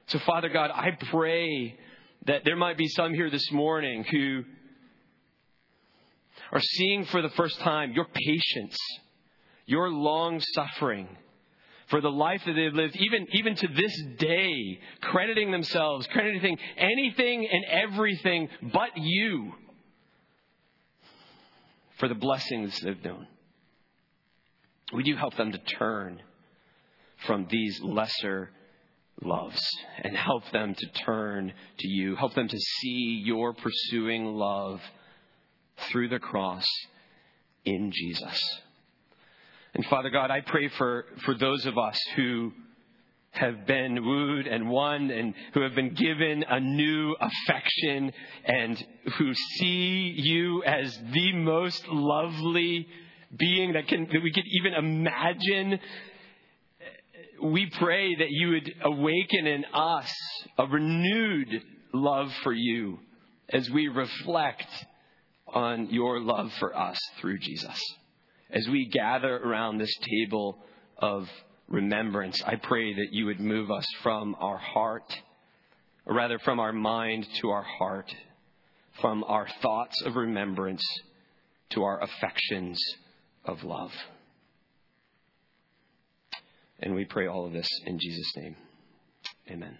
So 0.06 0.18
father 0.20 0.48
god 0.50 0.70
i 0.74 0.90
pray 1.10 1.78
that 2.26 2.42
there 2.44 2.56
might 2.56 2.76
be 2.76 2.88
some 2.88 3.14
here 3.14 3.30
this 3.30 3.50
morning 3.52 4.04
who 4.10 4.42
are 6.52 6.60
seeing 6.60 7.06
for 7.06 7.22
the 7.22 7.30
first 7.30 7.58
time 7.60 7.92
your 7.92 8.06
patience 8.12 8.76
your 9.66 9.90
long 9.90 10.40
suffering, 10.54 11.08
for 11.88 12.00
the 12.00 12.10
life 12.10 12.42
that 12.46 12.54
they've 12.54 12.72
lived, 12.72 12.96
even, 12.96 13.26
even 13.32 13.54
to 13.56 13.68
this 13.68 14.02
day, 14.18 14.80
crediting 15.02 15.50
themselves, 15.50 16.06
crediting 16.06 16.58
anything 16.76 17.46
and 17.50 17.64
everything 17.70 18.48
but 18.72 18.90
you 18.96 19.52
for 21.98 22.08
the 22.08 22.14
blessings 22.14 22.78
they've 22.80 23.04
known. 23.04 23.26
Would 24.92 25.06
you 25.06 25.16
help 25.16 25.36
them 25.36 25.52
to 25.52 25.58
turn 25.58 26.20
from 27.26 27.46
these 27.50 27.80
lesser 27.82 28.50
loves 29.22 29.60
and 30.02 30.16
help 30.16 30.50
them 30.52 30.74
to 30.74 30.86
turn 31.04 31.52
to 31.78 31.88
you? 31.88 32.16
Help 32.16 32.34
them 32.34 32.48
to 32.48 32.58
see 32.58 33.22
your 33.24 33.54
pursuing 33.54 34.26
love 34.26 34.80
through 35.90 36.08
the 36.08 36.18
cross 36.18 36.66
in 37.64 37.90
Jesus. 37.92 38.60
And 39.74 39.84
Father 39.86 40.10
God, 40.10 40.30
I 40.30 40.40
pray 40.40 40.68
for, 40.68 41.04
for 41.24 41.34
those 41.34 41.66
of 41.66 41.76
us 41.76 41.98
who 42.14 42.52
have 43.32 43.66
been 43.66 44.04
wooed 44.04 44.46
and 44.46 44.70
won 44.70 45.10
and 45.10 45.34
who 45.52 45.62
have 45.62 45.74
been 45.74 45.92
given 45.94 46.44
a 46.48 46.60
new 46.60 47.16
affection 47.20 48.12
and 48.44 48.86
who 49.18 49.34
see 49.34 50.14
you 50.16 50.62
as 50.62 50.96
the 51.12 51.32
most 51.32 51.88
lovely 51.88 52.86
being 53.36 53.72
that 53.72 53.88
can 53.88 54.06
that 54.12 54.22
we 54.22 54.32
could 54.32 54.44
even 54.46 54.74
imagine 54.74 55.80
we 57.42 57.66
pray 57.66 58.14
that 58.14 58.30
you 58.30 58.50
would 58.50 58.72
awaken 58.84 59.48
in 59.48 59.64
us 59.74 60.14
a 60.56 60.66
renewed 60.66 61.60
love 61.92 62.32
for 62.44 62.52
you 62.52 63.00
as 63.48 63.68
we 63.70 63.88
reflect 63.88 64.68
on 65.48 65.88
your 65.90 66.20
love 66.20 66.52
for 66.60 66.76
us 66.76 66.98
through 67.20 67.40
Jesus 67.40 67.76
as 68.54 68.68
we 68.68 68.86
gather 68.86 69.36
around 69.36 69.78
this 69.78 69.94
table 70.00 70.58
of 70.96 71.28
remembrance, 71.68 72.40
I 72.46 72.54
pray 72.54 72.94
that 72.94 73.12
you 73.12 73.26
would 73.26 73.40
move 73.40 73.70
us 73.70 73.86
from 74.02 74.36
our 74.38 74.58
heart, 74.58 75.12
or 76.06 76.14
rather 76.14 76.38
from 76.38 76.60
our 76.60 76.72
mind 76.72 77.26
to 77.40 77.50
our 77.50 77.64
heart, 77.64 78.14
from 79.00 79.24
our 79.24 79.48
thoughts 79.60 80.00
of 80.02 80.14
remembrance 80.14 80.84
to 81.70 81.82
our 81.82 82.00
affections 82.00 82.78
of 83.44 83.64
love. 83.64 83.90
And 86.78 86.94
we 86.94 87.04
pray 87.04 87.26
all 87.26 87.46
of 87.46 87.52
this 87.52 87.68
in 87.86 87.98
Jesus' 87.98 88.36
name. 88.36 88.56
Amen. 89.50 89.78